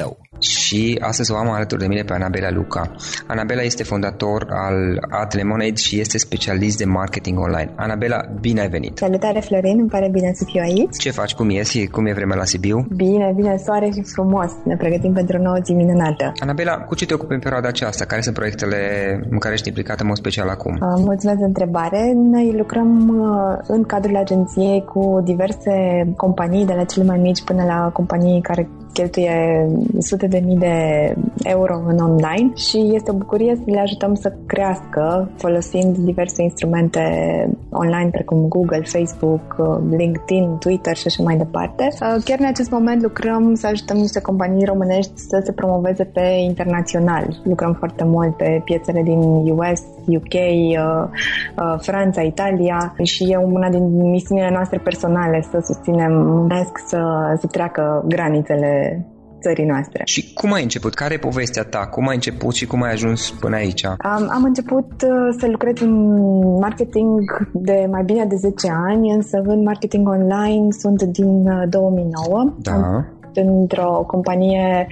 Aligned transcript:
tău. 0.00 0.18
Și 0.38 0.98
astăzi 1.00 1.32
o 1.32 1.36
am 1.36 1.50
alături 1.50 1.80
de 1.80 1.86
mine 1.86 2.02
pe 2.02 2.12
Anabela 2.12 2.50
Luca. 2.50 2.82
Anabela 3.26 3.62
este 3.62 3.82
fondator 3.82 4.46
al 4.50 4.78
Ad 5.20 5.34
Lemonade 5.34 5.80
și 5.86 6.00
este 6.00 6.18
specialist 6.18 6.78
de 6.78 6.84
marketing 6.84 7.38
online. 7.38 7.70
Anabela, 7.76 8.18
bine 8.40 8.60
ai 8.60 8.68
venit! 8.68 8.98
Salutare 8.98 9.40
Florin, 9.40 9.78
îmi 9.78 9.88
pare 9.88 10.08
bine 10.12 10.30
să 10.34 10.44
fiu 10.50 10.60
aici. 10.64 10.96
Ce 10.98 11.10
faci, 11.10 11.34
cum 11.34 11.48
ești? 11.50 11.86
Cum 11.86 12.06
e 12.06 12.12
vremea 12.12 12.36
la 12.36 12.44
Sibiu? 12.44 12.86
Bine, 12.96 13.32
bine, 13.36 13.56
soare 13.66 13.88
și 13.94 14.02
frumos. 14.14 14.50
Ne 14.64 14.76
pregătim 14.76 15.12
pentru 15.12 15.36
o 15.38 15.42
nouă 15.42 15.58
zi 15.64 15.72
minunată. 15.72 16.32
Anabela, 16.38 16.74
cu 16.88 16.94
ce 16.94 17.06
te 17.06 17.14
ocupi 17.14 17.34
în 17.34 17.40
perioada 17.40 17.68
aceasta? 17.68 18.04
Care 18.04 18.20
sunt 18.20 18.34
proiectele 18.34 18.78
în 19.30 19.38
care 19.38 19.54
ești 19.54 19.68
implicată 19.68 20.02
în 20.02 20.08
mod 20.08 20.16
special 20.16 20.48
acum? 20.48 20.74
Mulțumesc 20.80 21.38
de 21.38 21.44
întrebare. 21.44 22.12
Noi 22.14 22.54
lucrăm 22.56 22.90
uh, 23.08 23.58
în 23.66 23.82
cadrul 23.84 24.16
agenției 24.16 24.84
cu 24.84 25.20
diverse 25.24 25.72
companii, 26.16 26.66
de 26.66 26.74
la 26.76 26.84
cele 26.84 27.04
mai 27.04 27.18
mici 27.18 27.44
până 27.44 27.64
la 27.64 27.90
companii 27.92 28.40
care 28.40 28.68
cheltuie 28.92 29.66
sute 29.98 30.26
de 30.26 30.42
mii 30.44 30.56
de 30.56 30.76
euro 31.42 31.82
în 31.86 31.98
online 31.98 32.54
și 32.54 32.90
este 32.94 33.10
o 33.10 33.14
bucurie 33.14 33.54
să 33.54 33.62
le 33.66 33.80
ajutăm 33.80 34.14
să 34.14 34.32
crească 34.46 35.30
folosind 35.36 35.96
diverse 35.96 36.42
instrumente 36.42 37.00
online 37.70 38.08
precum 38.10 38.48
Google, 38.48 38.82
Facebook, 38.82 39.56
LinkedIn, 39.90 40.56
Twitter 40.58 40.96
și 40.96 41.06
așa 41.06 41.22
mai 41.22 41.36
departe. 41.36 41.88
Chiar 41.98 42.38
în 42.38 42.46
acest 42.46 42.70
moment 42.70 43.02
lucrăm 43.02 43.54
să 43.54 43.66
ajutăm 43.66 43.96
niște 43.96 44.20
companii 44.20 44.64
românești 44.64 45.12
să 45.16 45.40
se 45.44 45.52
promoveze 45.52 46.04
pe 46.04 46.20
internațional. 46.20 47.40
Lucrăm 47.44 47.72
foarte 47.78 48.04
mult 48.04 48.36
pe 48.36 48.60
piețele 48.64 49.02
din 49.02 49.18
US, 49.18 49.82
UK, 50.06 50.34
Franța, 51.78 52.20
Italia 52.20 52.94
și 53.02 53.24
e 53.24 53.36
una 53.36 53.68
din 53.68 54.10
misiunile 54.10 54.50
noastre 54.50 54.78
personale 54.78 55.46
să 55.50 55.58
susținem 55.64 56.46
să, 56.86 57.00
să 57.40 57.46
treacă 57.46 58.04
granițele 58.08 58.79
țării 59.40 59.64
noastre. 59.64 60.02
Și 60.04 60.32
cum 60.32 60.52
ai 60.52 60.62
început? 60.62 60.94
Care 60.94 61.14
e 61.14 61.18
povestea 61.18 61.64
ta? 61.64 61.86
Cum 61.86 62.08
ai 62.08 62.14
început 62.14 62.54
și 62.54 62.66
cum 62.66 62.82
ai 62.82 62.92
ajuns 62.92 63.30
până 63.30 63.56
aici? 63.56 63.84
Am, 63.84 64.28
am 64.30 64.42
început 64.44 64.90
uh, 64.92 65.34
să 65.38 65.46
lucrez 65.46 65.80
în 65.80 65.94
marketing 66.58 67.20
de 67.52 67.86
mai 67.90 68.02
bine 68.04 68.24
de 68.24 68.36
10 68.36 68.70
ani, 68.88 69.10
însă 69.10 69.42
în 69.44 69.62
marketing 69.62 70.08
online 70.08 70.66
sunt 70.70 71.02
din 71.02 71.44
2009. 71.68 72.44
Uh, 72.44 72.52
da. 72.58 72.72
Am 72.72 73.19
într-o 73.36 74.04
companie 74.06 74.86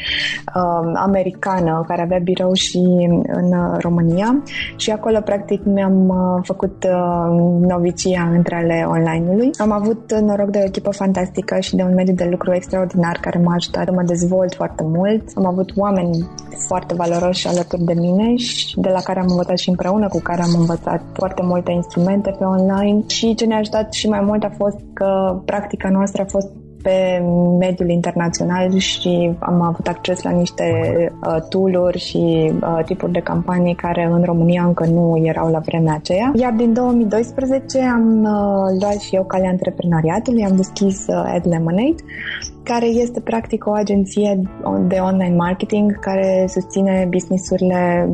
uh, 0.54 0.92
americană 0.94 1.84
care 1.86 2.02
avea 2.02 2.18
birou 2.18 2.52
și 2.52 2.78
în 3.26 3.54
România 3.78 4.42
și 4.76 4.90
acolo 4.90 5.20
practic 5.20 5.64
mi-am 5.64 6.08
uh, 6.08 6.40
făcut 6.42 6.84
uh, 6.84 7.60
novicia 7.60 8.30
între 8.36 8.54
ale 8.54 8.84
online-ului. 8.88 9.50
Am 9.58 9.72
avut 9.72 10.12
noroc 10.20 10.50
de 10.50 10.58
o 10.62 10.66
echipă 10.66 10.90
fantastică 10.90 11.60
și 11.60 11.76
de 11.76 11.82
un 11.82 11.94
mediu 11.94 12.14
de 12.14 12.28
lucru 12.30 12.54
extraordinar 12.54 13.18
care 13.20 13.38
m-a 13.38 13.54
ajutat 13.54 13.86
să 13.88 13.94
mă 13.94 14.02
dezvolt 14.02 14.54
foarte 14.54 14.84
mult. 14.86 15.22
Am 15.34 15.46
avut 15.46 15.72
oameni 15.76 16.28
foarte 16.66 16.94
valoroși 16.94 17.48
alături 17.48 17.82
de 17.82 17.92
mine 17.92 18.36
și 18.36 18.80
de 18.80 18.88
la 18.88 19.00
care 19.00 19.20
am 19.20 19.26
învățat 19.28 19.58
și 19.58 19.68
împreună, 19.68 20.08
cu 20.08 20.20
care 20.20 20.42
am 20.42 20.54
învățat 20.58 21.02
foarte 21.12 21.42
multe 21.44 21.72
instrumente 21.72 22.30
pe 22.38 22.44
online 22.44 23.02
și 23.06 23.34
ce 23.34 23.44
ne-a 23.44 23.58
ajutat 23.58 23.92
și 23.92 24.08
mai 24.08 24.20
mult 24.20 24.44
a 24.44 24.52
fost 24.56 24.78
că 24.92 25.40
practica 25.44 25.88
noastră 25.88 26.22
a 26.22 26.24
fost 26.24 26.48
pe 26.82 27.22
mediul 27.58 27.88
internațional 27.88 28.76
și 28.76 29.36
am 29.38 29.62
avut 29.62 29.86
acces 29.86 30.22
la 30.22 30.30
niște 30.30 30.64
uh, 31.26 31.36
tool-uri 31.48 31.98
și 31.98 32.52
uh, 32.60 32.84
tipuri 32.84 33.12
de 33.12 33.20
campanii 33.20 33.74
care 33.74 34.08
în 34.12 34.22
România 34.22 34.64
încă 34.64 34.86
nu 34.86 35.20
erau 35.22 35.50
la 35.50 35.58
vremea 35.58 35.94
aceea. 35.94 36.32
Iar 36.34 36.52
din 36.52 36.72
2012 36.72 37.80
am 37.80 38.22
uh, 38.22 38.80
luat 38.80 39.00
și 39.00 39.14
eu 39.14 39.24
calea 39.24 39.50
antreprenoriatului, 39.50 40.44
am 40.44 40.56
deschis 40.56 41.06
uh, 41.06 41.32
Ad 41.34 41.46
Lemonade 41.46 42.02
care 42.72 42.86
este 42.86 43.20
practic 43.20 43.66
o 43.66 43.72
agenție 43.72 44.40
de 44.86 44.96
online 45.10 45.36
marketing 45.36 45.98
care 45.98 46.46
susține 46.48 47.06
businessurile 47.10 48.08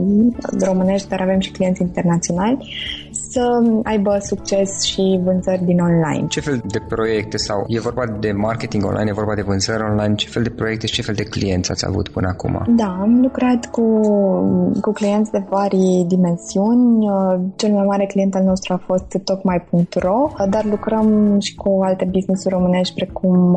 românești, 0.61 1.09
dar 1.09 1.21
avem 1.21 1.41
și 1.41 1.51
clienți 1.51 1.83
internaționali 1.83 2.59
să 3.35 3.45
aibă 3.83 4.19
succes 4.21 4.83
și 4.83 5.21
vânzări 5.25 5.65
din 5.65 5.79
online. 5.79 6.27
Ce 6.29 6.41
fel 6.41 6.63
de 6.67 6.79
proiecte 6.89 7.37
sau 7.37 7.65
e 7.67 7.81
vorba 7.81 8.05
de 8.21 8.33
marketing 8.33 8.85
online, 8.85 9.11
e 9.11 9.21
vorba 9.23 9.35
de 9.35 9.43
vânzări 9.43 9.83
online, 9.83 10.15
ce 10.15 10.29
fel 10.29 10.43
de 10.43 10.51
proiecte 10.51 10.87
și 10.87 10.93
ce 10.93 11.03
fel 11.03 11.15
de 11.15 11.23
clienți 11.23 11.71
ați 11.71 11.87
avut 11.89 12.09
până 12.09 12.29
acum? 12.29 12.63
Da, 12.77 12.97
am 13.01 13.21
lucrat 13.23 13.71
cu, 13.71 13.87
cu 14.81 14.93
clienți 14.93 15.31
de 15.31 15.43
vari 15.49 16.05
dimensiuni. 16.07 17.07
Cel 17.57 17.73
mai 17.73 17.85
mare 17.87 18.07
client 18.07 18.35
al 18.35 18.45
nostru 18.45 18.73
a 18.73 18.83
fost 18.87 19.19
tocmai.ro, 19.25 20.19
dar 20.51 20.65
lucrăm 20.65 21.39
și 21.41 21.55
cu 21.55 21.81
alte 21.83 22.09
business-uri 22.13 22.55
românești 22.55 22.95
precum 22.95 23.57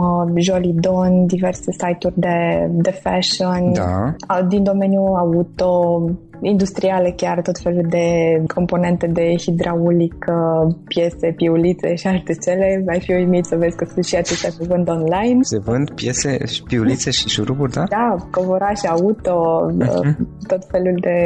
uh, 0.88 0.98
Jolidon, 0.98 1.26
diverse 1.26 1.72
site-uri 1.72 2.20
de, 2.20 2.68
de 2.72 2.92
fashion, 2.92 3.74
da. 3.74 4.16
din 4.48 4.64
domeniul 4.64 5.16
auto, 5.16 6.04
industriale 6.42 7.14
chiar, 7.16 7.42
tot 7.42 7.60
felul 7.60 7.86
de 7.90 8.08
componente 8.54 9.08
de 9.08 9.34
hidraulică, 9.38 10.68
piese, 10.88 11.34
piulițe 11.36 11.96
și 11.96 12.08
alte 12.08 12.34
cele. 12.34 12.84
Ai 12.88 13.00
fi 13.00 13.12
uimit 13.14 13.46
să 13.46 13.56
vezi 13.56 13.76
că 13.76 13.86
sunt 13.94 14.06
și 14.06 14.16
acestea 14.16 14.50
se 14.50 14.66
vând 14.68 14.90
online. 14.90 15.38
Se 15.42 15.60
vând 15.60 15.92
piese, 15.92 16.38
piulițe 16.68 17.12
și 17.12 17.28
șuruburi, 17.28 17.72
da? 17.72 17.84
Da, 17.90 18.16
covorașe 18.32 18.88
auto, 18.88 19.68
uh-huh. 19.72 20.16
tot 20.48 20.66
felul 20.72 20.98
de 21.02 21.18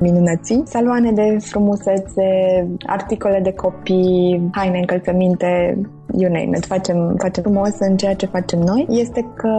minunății. 0.00 0.62
Saloane 0.64 1.12
de 1.12 1.36
frumusețe, 1.38 2.26
articole 2.86 3.40
de 3.42 3.52
copii, 3.52 4.48
haine, 4.52 4.78
încălțăminte, 4.78 5.80
you 6.18 6.32
name 6.32 6.56
it, 6.56 6.64
facem, 6.64 7.14
facem 7.18 7.42
frumos 7.42 7.78
în 7.78 7.96
ceea 7.96 8.14
ce 8.14 8.26
facem 8.26 8.58
noi, 8.58 8.86
este 8.88 9.26
că 9.34 9.54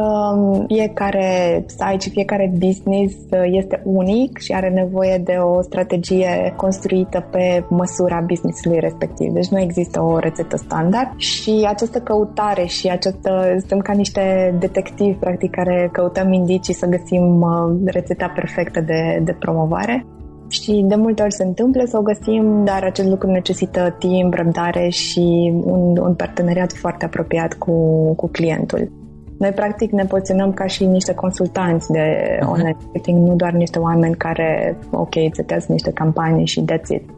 fiecare 0.68 1.64
site 1.68 1.98
și 2.00 2.10
fiecare 2.10 2.52
business 2.58 3.16
este 3.46 3.82
unic 3.84 4.38
și 4.38 4.52
are 4.52 4.70
nevoie 4.70 5.18
de 5.18 5.34
o 5.34 5.62
strategie 5.62 6.54
construită 6.56 7.28
pe 7.32 7.64
măsura 7.70 8.24
businessului 8.28 8.80
respectiv. 8.80 9.32
Deci 9.32 9.48
nu 9.48 9.60
există 9.60 10.02
o 10.02 10.20
rețetă 10.20 10.58
standard. 10.58 11.10
Și 11.18 11.66
această 11.68 12.00
căutare 12.00 12.66
și 12.66 12.88
această, 12.88 13.56
suntem 13.58 13.80
ca 13.80 13.94
niște 13.94 14.56
detectivi 14.60 15.18
practic 15.20 15.52
care 15.52 15.90
căutăm 15.92 16.34
indicii 16.34 16.74
să 16.74 16.86
găsim 16.86 17.42
uh, 17.42 17.76
rețeta 17.86 18.32
perfectă 18.36 18.82
de, 18.82 19.22
de 19.24 19.36
promovare 19.40 20.06
și 20.52 20.84
de 20.88 20.96
multe 20.96 21.22
ori 21.22 21.34
se 21.34 21.44
întâmplă 21.44 21.84
să 21.86 21.98
o 21.98 22.02
găsim, 22.02 22.64
dar 22.64 22.84
acest 22.84 23.08
lucru 23.08 23.32
necesită 23.32 23.96
timp, 24.00 24.34
răbdare 24.34 24.90
și 24.90 25.54
un, 25.64 25.98
un 25.98 26.14
parteneriat 26.14 26.74
foarte 26.74 27.06
apropiat 27.06 27.54
cu, 27.54 27.74
cu 28.16 28.28
clientul. 28.28 28.92
Noi, 29.38 29.52
practic, 29.52 29.92
ne 29.92 30.06
poziționăm 30.06 30.54
ca 30.54 30.66
și 30.66 30.86
niște 30.86 31.14
consultanți 31.14 31.92
de 31.92 32.38
mhm. 32.40 32.50
online 32.52 32.78
marketing, 32.84 33.28
nu 33.28 33.36
doar 33.36 33.52
niște 33.52 33.80
oameni 33.80 34.16
care, 34.16 34.78
ok, 34.92 35.14
setează 35.32 35.66
niște 35.70 35.92
campanii 35.92 36.46
și 36.46 36.64
that's 36.72 36.88
it. 36.88 37.10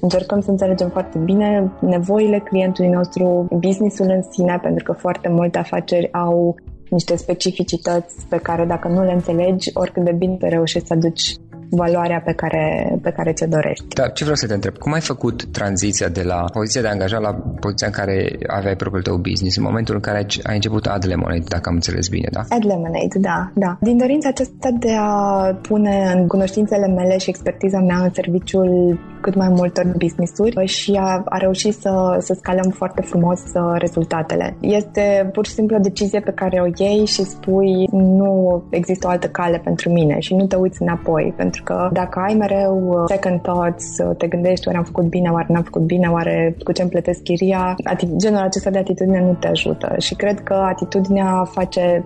Încercăm 0.00 0.40
să 0.40 0.50
înțelegem 0.50 0.88
foarte 0.88 1.18
bine 1.18 1.72
nevoile 1.80 2.38
clientului 2.38 2.90
nostru, 2.90 3.46
businessul 3.50 4.06
în 4.08 4.22
sine, 4.30 4.58
pentru 4.62 4.84
că 4.84 4.92
foarte 4.92 5.28
multe 5.28 5.58
afaceri 5.58 6.12
au 6.12 6.54
niște 6.90 7.16
specificități 7.16 8.26
pe 8.28 8.36
care 8.36 8.64
dacă 8.64 8.88
nu 8.88 9.04
le 9.04 9.12
înțelegi, 9.12 9.70
oricât 9.74 10.04
de 10.04 10.12
bine 10.12 10.34
te 10.34 10.48
reușești 10.48 10.86
să 10.86 10.92
aduci 10.92 11.36
valoarea 11.70 12.20
pe 12.24 12.32
care, 12.32 12.98
pe 13.02 13.10
care 13.10 13.32
ți-o 13.32 13.46
dorești. 13.46 13.84
Da, 13.94 14.08
ce 14.08 14.22
vreau 14.22 14.36
să 14.36 14.46
te 14.46 14.54
întreb? 14.54 14.76
Cum 14.76 14.92
ai 14.92 15.00
făcut 15.00 15.44
tranziția 15.44 16.08
de 16.08 16.22
la 16.22 16.44
poziția 16.52 16.80
de 16.80 16.88
angajat 16.88 17.20
la 17.20 17.32
poziția 17.60 17.86
în 17.86 17.92
care 17.92 18.38
aveai 18.46 18.76
propriul 18.76 19.02
tău 19.02 19.16
business, 19.16 19.56
în 19.56 19.62
momentul 19.62 19.94
în 19.94 20.00
care 20.00 20.26
ai 20.42 20.54
început 20.54 20.86
Ad 20.86 21.06
Lemonade, 21.06 21.44
dacă 21.48 21.68
am 21.68 21.74
înțeles 21.74 22.08
bine, 22.08 22.28
da? 22.32 22.40
Ad 22.48 22.64
Lemonade, 22.64 23.18
da, 23.20 23.50
da. 23.54 23.78
Din 23.80 23.96
dorința 23.96 24.28
aceasta 24.28 24.68
de 24.78 24.94
a 24.98 25.12
pune 25.62 26.12
în 26.16 26.26
cunoștințele 26.26 26.86
mele 26.86 27.18
și 27.18 27.30
expertiza 27.30 27.80
mea 27.80 27.98
în 27.98 28.10
serviciul 28.12 28.98
cât 29.20 29.34
mai 29.34 29.48
multor 29.48 29.92
business-uri 29.96 30.66
și 30.66 30.98
a, 31.00 31.22
a 31.24 31.36
reușit 31.36 31.74
să, 31.74 32.16
să 32.18 32.34
scalăm 32.34 32.70
foarte 32.70 33.02
frumos 33.02 33.40
uh, 33.40 33.74
rezultatele. 33.78 34.56
Este 34.60 35.30
pur 35.32 35.46
și 35.46 35.52
simplu 35.52 35.76
o 35.76 35.80
decizie 35.80 36.20
pe 36.20 36.32
care 36.32 36.60
o 36.60 36.84
iei 36.84 37.04
și 37.04 37.22
spui 37.22 37.88
nu 37.92 38.62
există 38.70 39.06
o 39.06 39.10
altă 39.10 39.28
cale 39.28 39.60
pentru 39.64 39.92
mine 39.92 40.18
și 40.18 40.34
nu 40.34 40.46
te 40.46 40.56
uiți 40.56 40.82
înapoi, 40.82 41.34
pentru 41.36 41.57
că 41.62 41.88
dacă 41.92 42.18
ai 42.18 42.34
mereu 42.34 42.88
uh, 42.88 43.04
second 43.06 43.40
thoughts, 43.40 43.98
uh, 43.98 44.16
te 44.16 44.26
gândești 44.26 44.66
oare 44.66 44.78
am 44.78 44.84
făcut 44.84 45.04
bine, 45.04 45.30
oare 45.30 45.46
n-am 45.48 45.62
făcut 45.62 45.82
bine, 45.82 46.08
oare 46.08 46.56
cu 46.64 46.72
ce 46.72 46.82
îmi 46.82 46.90
plătesc 46.90 47.22
chiria, 47.22 47.76
genul 48.16 48.40
acesta 48.40 48.70
de 48.70 48.78
atitudine 48.78 49.20
nu 49.20 49.32
te 49.32 49.48
ajută. 49.48 49.94
Și 49.98 50.14
cred 50.14 50.40
că 50.40 50.54
atitudinea 50.54 51.44
face 51.50 52.04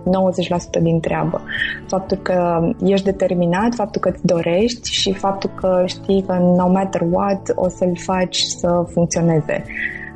90% 0.79 0.81
din 0.81 0.99
treabă. 0.99 1.41
Faptul 1.87 2.17
că 2.17 2.69
ești 2.83 3.05
determinat, 3.05 3.73
faptul 3.75 4.01
că 4.01 4.09
îți 4.09 4.25
dorești 4.25 4.91
și 4.91 5.13
faptul 5.13 5.49
că 5.55 5.83
știi 5.85 6.23
că 6.27 6.33
no 6.33 6.67
matter 6.67 7.01
what 7.11 7.51
o 7.55 7.69
să-l 7.69 7.97
faci 7.97 8.37
să 8.37 8.85
funcționeze 8.87 9.63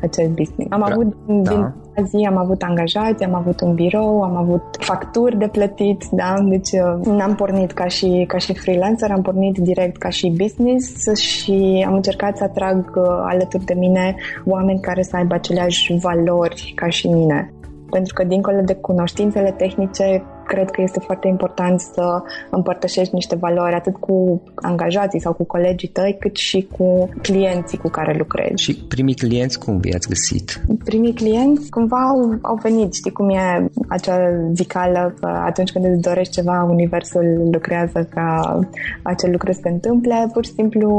acest 0.02 0.30
business. 0.30 0.72
Am 0.72 0.84
avut 0.84 1.16
da. 1.26 1.52
din 1.52 1.74
zi, 2.06 2.26
am 2.30 2.38
avut 2.38 2.62
angajați, 2.62 3.24
am 3.24 3.36
avut 3.36 3.62
un 3.62 3.74
birou, 3.74 4.22
am 4.22 4.36
avut 4.36 4.62
facturi 4.80 5.38
de 5.38 5.48
plătit, 5.48 6.04
da? 6.12 6.34
Deci 6.50 6.72
uh, 6.72 7.06
n-am 7.06 7.36
pornit 7.36 7.72
ca 7.72 7.88
și, 7.88 8.26
ca 8.28 8.38
și 8.38 8.54
freelancer, 8.54 9.12
am 9.12 9.22
pornit 9.22 9.58
direct 9.58 9.98
ca 9.98 10.10
și 10.10 10.34
business 10.38 11.16
și 11.16 11.86
am 11.88 11.94
încercat 11.94 12.38
să 12.38 12.44
atrag 12.44 12.92
uh, 12.96 13.04
alături 13.24 13.66
de 13.66 13.74
mine 13.74 14.16
oameni 14.46 14.80
care 14.80 15.02
să 15.02 15.16
aibă 15.16 15.34
aceleași 15.34 15.98
valori 16.02 16.74
ca 16.76 16.90
și 16.90 17.08
mine. 17.08 17.52
Pentru 17.90 18.14
că 18.14 18.24
dincolo 18.24 18.62
de 18.62 18.76
cunoștințele 18.76 19.52
tehnice, 19.52 20.24
cred 20.48 20.70
că 20.70 20.82
este 20.82 21.00
foarte 21.00 21.28
important 21.28 21.80
să 21.80 22.22
împărtășești 22.50 23.14
niște 23.14 23.36
valori 23.36 23.74
atât 23.74 23.96
cu 23.96 24.42
angajații 24.56 25.22
sau 25.22 25.34
cu 25.34 25.44
colegii 25.44 25.88
tăi, 25.88 26.18
cât 26.20 26.36
și 26.36 26.68
cu 26.78 27.10
clienții 27.22 27.78
cu 27.78 27.90
care 27.90 28.16
lucrezi. 28.18 28.64
Și 28.64 28.86
primii 28.88 29.16
clienți 29.16 29.60
cum 29.60 29.78
vi-ați 29.78 30.08
găsit? 30.08 30.62
Primii 30.84 31.14
clienți 31.14 31.70
cumva 31.70 31.98
au, 31.98 32.38
au 32.42 32.60
venit, 32.62 32.94
știi 32.94 33.12
cum 33.12 33.30
e 33.30 33.70
acea 33.88 34.18
zicală 34.54 35.14
că 35.20 35.28
atunci 35.46 35.72
când 35.72 35.86
îți 35.86 36.02
dorești 36.02 36.34
ceva, 36.34 36.68
universul 36.70 37.48
lucrează 37.52 38.08
ca 38.14 38.60
acel 39.02 39.32
lucru 39.32 39.52
să 39.52 39.60
se 39.64 39.70
întâmple. 39.70 40.30
Pur 40.34 40.46
și 40.46 40.52
simplu 40.52 40.90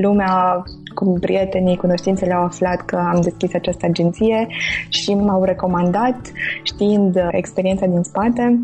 lumea 0.00 0.62
cu 0.94 1.16
prietenii, 1.20 1.76
cunoștințele 1.76 2.32
au 2.32 2.44
aflat 2.44 2.80
că 2.84 2.96
am 2.96 3.20
deschis 3.20 3.54
această 3.54 3.86
agenție 3.86 4.46
și 4.88 5.14
m-au 5.14 5.44
recomandat 5.44 6.18
știind 6.62 7.16
experiența 7.30 7.86
din 7.86 8.02
spate 8.02 8.60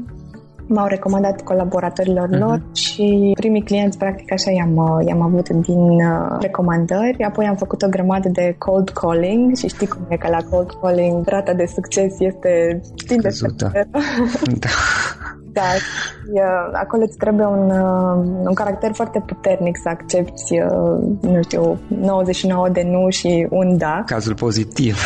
m-au 0.69 0.87
recomandat 0.87 1.43
colaboratorilor 1.43 2.29
uh-huh. 2.29 2.38
lor 2.38 2.62
și 2.75 3.32
primii 3.41 3.62
clienți, 3.62 3.99
practic, 3.99 4.32
așa 4.32 4.50
i-am, 4.50 4.76
uh, 4.76 5.06
i-am 5.06 5.20
avut 5.20 5.49
din 5.49 5.81
uh, 5.81 6.37
recomandări. 6.41 7.23
Apoi 7.23 7.47
am 7.47 7.56
făcut 7.56 7.82
o 7.82 7.88
grămadă 7.88 8.29
de 8.29 8.55
cold 8.59 8.88
calling 8.88 9.56
și 9.56 9.69
știi 9.69 9.87
cum 9.87 10.06
e 10.09 10.17
că 10.17 10.29
la 10.31 10.43
cold 10.50 10.70
calling 10.81 11.29
rata 11.29 11.53
de 11.53 11.67
succes 11.67 12.20
este 12.20 12.81
timp 13.07 13.23
de 13.23 13.28
da. 15.52 15.62
Da, 15.62 16.43
uh, 16.43 16.71
acolo 16.73 17.02
îți 17.02 17.17
trebuie 17.17 17.47
un, 17.47 17.71
uh, 17.71 18.45
un 18.49 18.55
caracter 18.55 18.93
foarte 18.95 19.23
puternic 19.26 19.76
să 19.83 19.88
accepti, 19.88 20.61
uh, 20.61 21.19
nu 21.21 21.43
știu, 21.43 21.78
99 22.00 22.69
de 22.69 22.83
nu 22.83 23.11
și 23.11 23.47
un 23.50 23.76
da. 23.76 24.02
Cazul 24.07 24.35
pozitiv. 24.35 24.99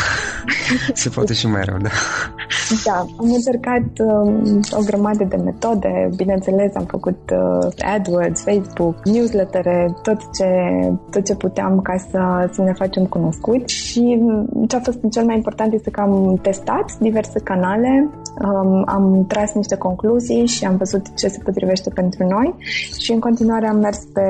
Se 0.94 1.08
poate 1.08 1.32
și 1.32 1.46
mai 1.46 1.64
rău, 1.64 1.76
da. 1.76 1.88
Da, 2.84 2.98
am 2.98 3.30
încercat 3.32 3.82
um, 3.98 4.60
o 4.70 4.82
grămadă 4.84 5.24
de 5.24 5.36
metode, 5.36 6.08
bineînțeles, 6.16 6.74
am 6.74 6.84
făcut 6.84 7.18
uh, 7.32 7.68
AdWords, 7.94 8.42
Facebook, 8.42 9.04
newslettere, 9.04 9.94
tot 10.02 10.18
ce, 10.34 10.46
tot 11.10 11.24
ce 11.24 11.34
puteam 11.34 11.80
ca 11.80 11.96
să, 12.10 12.48
să 12.52 12.62
ne 12.62 12.72
facem 12.72 13.04
cunoscuți 13.04 13.74
și 13.74 14.18
um, 14.20 14.66
ce 14.68 14.76
a 14.76 14.80
fost 14.80 14.98
cel 15.10 15.24
mai 15.24 15.36
important 15.36 15.72
este 15.72 15.90
că 15.90 16.00
am 16.00 16.38
testat 16.42 16.96
diverse 16.98 17.38
canale, 17.38 18.10
um, 18.42 18.82
am 18.86 19.24
tras 19.28 19.52
niște 19.52 19.76
concluzii 19.76 20.31
și 20.44 20.64
am 20.64 20.76
văzut 20.76 21.16
ce 21.16 21.28
se 21.28 21.40
potrivește 21.44 21.90
pentru 21.90 22.26
noi. 22.26 22.54
Și 22.98 23.12
în 23.12 23.20
continuare 23.20 23.66
am 23.66 23.76
mers 23.76 23.98
pe 24.12 24.22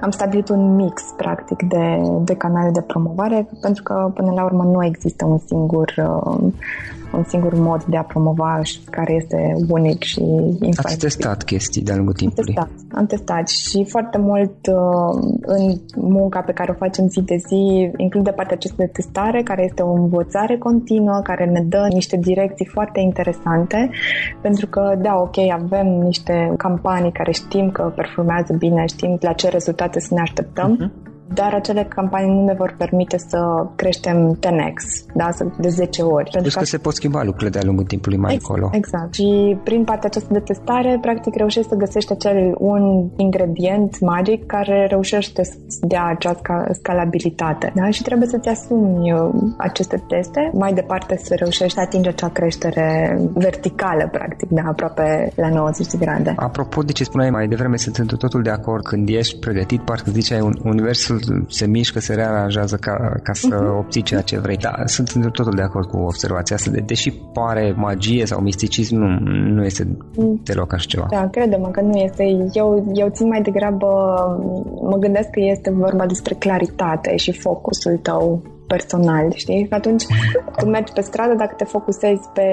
am 0.00 0.10
stabilit 0.10 0.48
un 0.48 0.74
mix, 0.74 1.02
practic, 1.16 1.62
de, 1.62 1.96
de 2.24 2.34
canale 2.34 2.70
de 2.70 2.80
promovare, 2.80 3.48
pentru 3.60 3.82
că, 3.82 4.10
până 4.14 4.32
la 4.32 4.44
urmă, 4.44 4.62
nu 4.62 4.84
există 4.84 5.24
un 5.24 5.38
singur 5.46 5.94
uh, 5.96 6.52
un 7.16 7.24
singur 7.24 7.54
mod 7.54 7.84
de 7.84 7.96
a 7.96 8.02
promova 8.02 8.60
care 8.90 9.12
este 9.14 9.52
unic 9.68 10.02
și 10.02 10.20
infantil. 10.20 10.82
Ați 10.84 10.98
testat 10.98 11.42
chestii 11.42 11.82
de-a 11.82 11.96
lungul 11.96 12.14
timpului? 12.14 12.54
Am 12.56 12.64
testat, 12.64 12.98
am 12.98 13.06
testat 13.06 13.48
și 13.48 13.84
foarte 13.88 14.18
mult 14.18 14.66
uh, 14.66 15.36
în 15.40 15.80
munca 15.96 16.40
pe 16.40 16.52
care 16.52 16.70
o 16.70 16.74
facem 16.74 17.08
zi 17.08 17.20
de 17.22 17.36
zi 17.48 17.90
include 17.96 18.30
partea 18.30 18.56
aceasta 18.56 18.82
de 18.84 18.90
testare, 18.92 19.42
care 19.42 19.64
este 19.64 19.82
o 19.82 19.92
învățare 19.92 20.58
continuă, 20.58 21.20
care 21.22 21.44
ne 21.44 21.60
dă 21.60 21.86
niște 21.88 22.16
direcții 22.16 22.66
foarte 22.66 23.00
interesante, 23.00 23.90
pentru 24.42 24.66
că, 24.66 24.98
da, 25.02 25.14
ok, 25.16 25.38
avem 25.38 25.86
niște 25.86 26.54
campanii 26.56 27.12
care 27.12 27.32
știm 27.32 27.70
că 27.70 27.92
performează 27.96 28.52
bine, 28.58 28.84
știm 28.86 29.18
la 29.20 29.32
ce 29.32 29.48
rezultate 29.48 30.00
să 30.00 30.14
ne 30.14 30.20
așteptăm, 30.20 30.76
uh-huh 30.76 31.14
dar 31.34 31.54
acele 31.54 31.84
campanii 31.84 32.34
nu 32.34 32.44
ne 32.44 32.54
vor 32.58 32.74
permite 32.78 33.18
să 33.18 33.66
creștem 33.76 34.38
10x, 34.40 35.06
da, 35.14 35.28
de 35.58 35.68
10 35.68 36.02
ori. 36.02 36.30
Pentru 36.30 36.52
că, 36.52 36.58
că 36.58 36.64
se 36.64 36.78
pot 36.78 36.94
schimba 36.94 37.22
lucrurile 37.22 37.50
de-a 37.50 37.62
lungul 37.64 37.84
timpului 37.84 38.18
mai 38.18 38.34
exact, 38.34 38.54
încolo. 38.54 38.70
Exact. 38.76 39.14
Și 39.14 39.56
prin 39.64 39.84
partea 39.84 40.08
aceasta 40.08 40.32
de 40.32 40.40
testare, 40.40 40.98
practic 41.00 41.34
reușești 41.34 41.68
să 41.68 41.74
găsești 41.74 42.12
acel 42.12 42.54
un 42.58 43.08
ingredient 43.16 44.00
magic 44.00 44.46
care 44.46 44.86
reușește 44.86 45.44
să 45.44 45.56
dea 45.80 46.04
acea 46.04 46.40
scalabilitate. 46.72 47.72
Da? 47.74 47.90
Și 47.90 48.02
trebuie 48.02 48.28
să-ți 48.28 48.48
asumi 48.48 49.12
uh, 49.12 49.28
aceste 49.56 50.04
teste, 50.08 50.50
mai 50.52 50.72
departe 50.72 51.16
să 51.22 51.34
reușești 51.34 51.74
să 51.74 51.80
atingi 51.80 52.08
acea 52.08 52.28
creștere 52.28 53.18
verticală, 53.34 54.08
practic, 54.12 54.48
da, 54.48 54.62
aproape 54.66 55.32
la 55.36 55.48
90 55.48 55.86
de 55.86 55.96
grade. 55.96 56.32
Apropo 56.36 56.82
de 56.82 56.92
ce 56.92 57.04
spuneai 57.04 57.30
mai 57.30 57.48
devreme, 57.48 57.76
sunt 57.76 57.96
într 57.96 58.14
totul 58.14 58.42
de 58.42 58.50
acord. 58.50 58.84
Când 58.84 59.08
ești 59.08 59.38
pregătit, 59.38 59.80
parcă 59.80 60.10
ziceai, 60.10 60.50
universul 60.64 61.15
se 61.48 61.66
mișcă, 61.66 62.00
se 62.00 62.14
rearanjează 62.14 62.76
ca, 62.76 63.12
ca 63.22 63.32
să 63.32 63.48
uh-huh. 63.48 63.78
obții 63.78 64.02
ceea 64.02 64.20
ce 64.20 64.38
vrei. 64.38 64.56
Da, 64.56 64.72
sunt 64.84 65.08
într 65.08 65.28
totul 65.28 65.54
de 65.56 65.62
acord 65.62 65.88
cu 65.88 65.96
observația 65.96 66.56
asta. 66.56 66.70
De, 66.70 66.80
deși 66.86 67.10
pare 67.32 67.74
magie 67.76 68.26
sau 68.26 68.40
misticism, 68.40 68.96
nu, 68.96 69.18
nu 69.54 69.64
este 69.64 69.96
deloc 70.42 70.72
așa 70.72 70.84
ceva. 70.88 71.06
Da, 71.10 71.28
credem 71.28 71.68
că 71.70 71.80
nu 71.80 71.96
este. 71.98 72.22
Eu, 72.52 72.92
eu 72.94 73.08
țin 73.08 73.26
mai 73.26 73.42
degrabă, 73.42 73.86
mă 74.82 74.96
gândesc 74.98 75.30
că 75.30 75.40
este 75.40 75.70
vorba 75.70 76.06
despre 76.06 76.34
claritate 76.34 77.16
și 77.16 77.32
focusul 77.32 77.98
tău 78.02 78.42
personal, 78.66 79.32
știi? 79.34 79.66
Că 79.68 79.74
atunci 79.74 80.04
tu 80.56 80.66
mergi 80.66 80.92
pe 80.92 81.00
stradă, 81.00 81.34
dacă 81.34 81.54
te 81.56 81.64
focusezi 81.64 82.28
pe, 82.34 82.48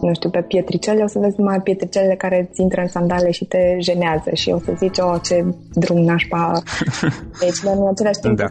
nu 0.00 0.14
știu, 0.14 0.30
pe 0.30 0.42
pietricele, 0.42 1.02
o 1.02 1.06
să 1.06 1.18
vezi 1.18 1.34
numai 1.38 1.60
pietricelele 1.60 2.14
care 2.14 2.48
ți 2.52 2.60
intră 2.60 2.80
în 2.80 2.88
sandale 2.88 3.30
și 3.30 3.44
te 3.44 3.76
jenează 3.78 4.30
și 4.32 4.50
o 4.50 4.58
să 4.58 4.72
zici, 4.76 4.98
oh, 4.98 5.16
ce 5.22 5.44
drum 5.74 5.98
nașpa. 5.98 6.62
Deci, 7.44 7.60
dar 7.64 7.76
în 7.76 7.88
același 7.88 8.20
timp, 8.20 8.36
da. 8.36 8.46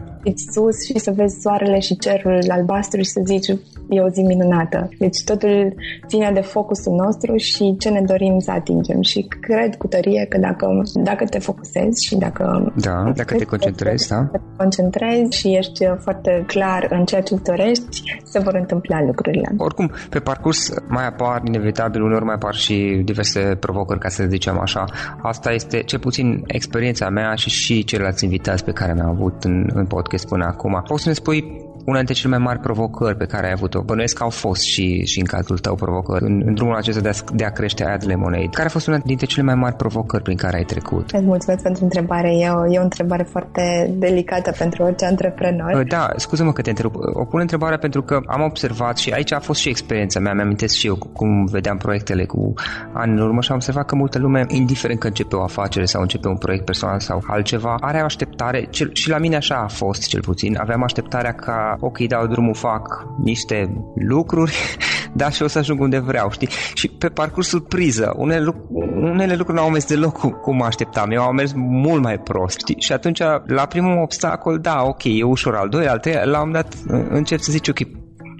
sus 0.51 0.85
și 0.85 0.99
să 0.99 1.11
vezi 1.15 1.41
soarele 1.41 1.79
și 1.79 1.97
cerul 1.97 2.39
albastru 2.47 3.01
și 3.01 3.09
să 3.09 3.21
zici, 3.25 3.47
e 3.89 4.01
o 4.01 4.09
zi 4.09 4.21
minunată. 4.21 4.89
Deci 4.97 5.23
totul 5.25 5.73
ține 6.07 6.31
de 6.33 6.41
focusul 6.41 6.93
nostru 6.93 7.35
și 7.35 7.75
ce 7.79 7.89
ne 7.89 8.01
dorim 8.01 8.39
să 8.39 8.51
atingem. 8.51 9.01
Și 9.01 9.27
cred 9.39 9.75
cu 9.75 9.87
tărie 9.87 10.25
că 10.29 10.37
dacă, 10.37 10.81
dacă 10.93 11.25
te 11.25 11.39
focusezi 11.39 12.05
și 12.05 12.15
dacă... 12.15 12.73
Da, 12.75 13.11
dacă 13.15 13.35
te 13.35 13.45
concentrezi, 13.45 14.07
da? 14.07 14.29
Te 14.31 14.39
concentrezi 14.57 15.37
și 15.37 15.55
ești 15.55 15.85
foarte 15.99 16.43
clar 16.47 16.90
în 16.91 17.05
ceea 17.05 17.21
ce 17.21 17.35
dorești, 17.35 18.19
se 18.23 18.39
vor 18.39 18.53
întâmpla 18.53 19.01
lucrurile. 19.01 19.53
Oricum, 19.57 19.91
pe 20.09 20.19
parcurs 20.19 20.73
mai 20.87 21.07
apar 21.07 21.41
inevitabil, 21.45 22.01
uneori 22.01 22.25
mai 22.25 22.33
apar 22.33 22.53
și 22.53 23.01
diverse 23.03 23.57
provocări, 23.59 23.99
ca 23.99 24.09
să 24.09 24.23
zicem 24.29 24.59
așa. 24.59 24.85
Asta 25.21 25.51
este 25.51 25.83
cel 25.83 25.99
puțin 25.99 26.43
experiența 26.47 27.09
mea 27.09 27.35
și 27.35 27.49
și 27.49 27.83
ceilalți 27.83 28.23
invitați 28.23 28.63
pe 28.63 28.71
care 28.71 28.93
mi-am 28.93 29.09
avut 29.09 29.43
în, 29.43 29.69
în 29.73 29.85
podcast 29.85 30.27
până 30.27 30.45
acum. 30.45 30.83
Poți 30.87 31.03
să 31.03 31.09
ne 31.09 31.15
spui 31.15 31.69
una 31.85 31.97
dintre 31.97 32.13
cele 32.13 32.29
mai 32.35 32.43
mari 32.45 32.59
provocări 32.59 33.17
pe 33.17 33.25
care 33.25 33.45
ai 33.45 33.51
avut-o. 33.51 33.81
Bănuiesc 33.81 34.15
că 34.17 34.23
au 34.23 34.29
fost 34.29 34.61
și, 34.61 35.05
și 35.05 35.19
în 35.19 35.25
cazul 35.25 35.57
tău 35.57 35.75
provocări 35.75 36.23
în, 36.23 36.41
în 36.45 36.53
drumul 36.53 36.75
acesta 36.75 37.01
de 37.01 37.09
a, 37.09 37.13
de 37.33 37.43
a 37.43 37.49
crește 37.49 37.83
Ad 37.83 38.03
Lemonade. 38.05 38.47
Care 38.51 38.67
a 38.67 38.71
fost 38.71 38.87
una 38.87 38.97
dintre 38.97 39.25
cele 39.25 39.45
mai 39.45 39.55
mari 39.55 39.75
provocări 39.75 40.23
prin 40.23 40.37
care 40.37 40.57
ai 40.57 40.63
trecut? 40.63 41.11
Îți 41.11 41.23
mulțumesc 41.23 41.63
pentru 41.63 41.83
întrebare. 41.83 42.35
E 42.35 42.49
o, 42.49 42.71
e 42.73 42.79
o 42.79 42.83
întrebare 42.83 43.23
foarte 43.23 43.93
delicată 43.97 44.51
pentru 44.57 44.83
orice 44.83 45.05
antreprenor. 45.05 45.73
Uh, 45.73 45.87
da, 45.87 46.09
scuză-mă 46.15 46.51
că 46.51 46.61
te 46.61 46.69
întrerup. 46.69 46.95
O 47.13 47.25
pun 47.25 47.39
întrebarea 47.39 47.77
pentru 47.77 48.01
că 48.01 48.19
am 48.25 48.41
observat 48.41 48.97
și 48.97 49.11
aici 49.11 49.33
a 49.33 49.39
fost 49.39 49.59
și 49.59 49.69
experiența 49.69 50.19
mea. 50.19 50.33
Mi-am 50.33 50.55
și 50.73 50.87
eu 50.87 50.95
cum 51.13 51.45
vedeam 51.45 51.77
proiectele 51.77 52.25
cu 52.25 52.53
ani 52.93 53.11
în 53.11 53.19
urmă 53.19 53.41
și 53.41 53.51
am 53.51 53.55
observat 53.55 53.85
că 53.85 53.95
multă 53.95 54.19
lume, 54.19 54.45
indiferent 54.47 54.99
că 54.99 55.07
începe 55.07 55.35
o 55.35 55.43
afacere 55.43 55.85
sau 55.85 56.01
începe 56.01 56.27
un 56.27 56.37
proiect 56.37 56.65
personal 56.65 56.99
sau 56.99 57.23
altceva, 57.27 57.75
are 57.79 57.99
o 58.01 58.03
așteptare, 58.03 58.67
cel, 58.69 58.89
și 58.93 59.09
la 59.09 59.17
mine 59.17 59.35
așa 59.35 59.55
a 59.55 59.67
fost 59.67 60.07
cel 60.07 60.21
puțin, 60.21 60.57
aveam 60.59 60.83
așteptarea 60.83 61.31
ca 61.31 61.70
ok, 61.79 61.99
dau 61.99 62.27
drumul, 62.27 62.53
fac 62.53 63.07
niște 63.23 63.85
lucruri, 63.95 64.77
da, 65.13 65.29
și 65.29 65.43
o 65.43 65.47
să 65.47 65.57
ajung 65.57 65.79
unde 65.79 65.99
vreau, 65.99 66.29
știi? 66.31 66.49
Și 66.73 66.87
pe 66.87 67.07
parcursul 67.07 67.61
priză, 67.61 68.13
unele, 68.17 68.55
unele 68.95 69.35
lucruri 69.35 69.57
nu 69.57 69.63
au 69.63 69.69
mers 69.69 69.85
deloc 69.85 70.17
cum, 70.17 70.29
cum 70.29 70.61
așteptam, 70.61 71.11
eu 71.11 71.21
au 71.21 71.31
mers 71.31 71.51
mult 71.55 72.01
mai 72.01 72.19
prost, 72.19 72.59
știi? 72.59 72.75
Și 72.79 72.93
atunci, 72.93 73.19
la 73.45 73.65
primul 73.65 74.01
obstacol, 74.01 74.59
da, 74.59 74.81
ok, 74.83 75.03
e 75.03 75.23
ușor, 75.23 75.55
al 75.55 75.69
doilea, 75.69 75.91
al 75.91 75.99
treilea, 75.99 76.25
la 76.25 76.41
un 76.41 76.47
moment 76.47 76.65
dat 76.65 76.97
încep 77.09 77.39
să 77.39 77.51
zici, 77.51 77.67
ok, 77.67 77.79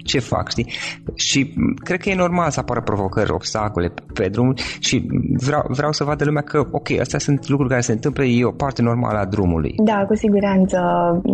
ce 0.04 0.18
fac, 0.18 0.50
știi? 0.50 0.72
Și 1.14 1.54
cred 1.84 2.00
că 2.00 2.08
e 2.08 2.14
normal 2.14 2.50
să 2.50 2.60
apară 2.60 2.80
provocări, 2.80 3.32
obstacole 3.32 3.92
pe 4.14 4.28
drum 4.28 4.54
și 4.78 5.06
vreau, 5.36 5.62
vreau 5.68 5.92
să 5.92 6.04
vadă 6.04 6.24
lumea 6.24 6.42
că, 6.42 6.66
ok, 6.70 6.90
astea 7.00 7.18
sunt 7.18 7.48
lucruri 7.48 7.70
care 7.70 7.80
se 7.80 7.92
întâmplă, 7.92 8.24
e 8.24 8.44
o 8.44 8.50
parte 8.50 8.82
normală 8.82 9.18
a 9.18 9.24
drumului. 9.24 9.74
Da, 9.84 10.04
cu 10.08 10.14
siguranță. 10.14 10.78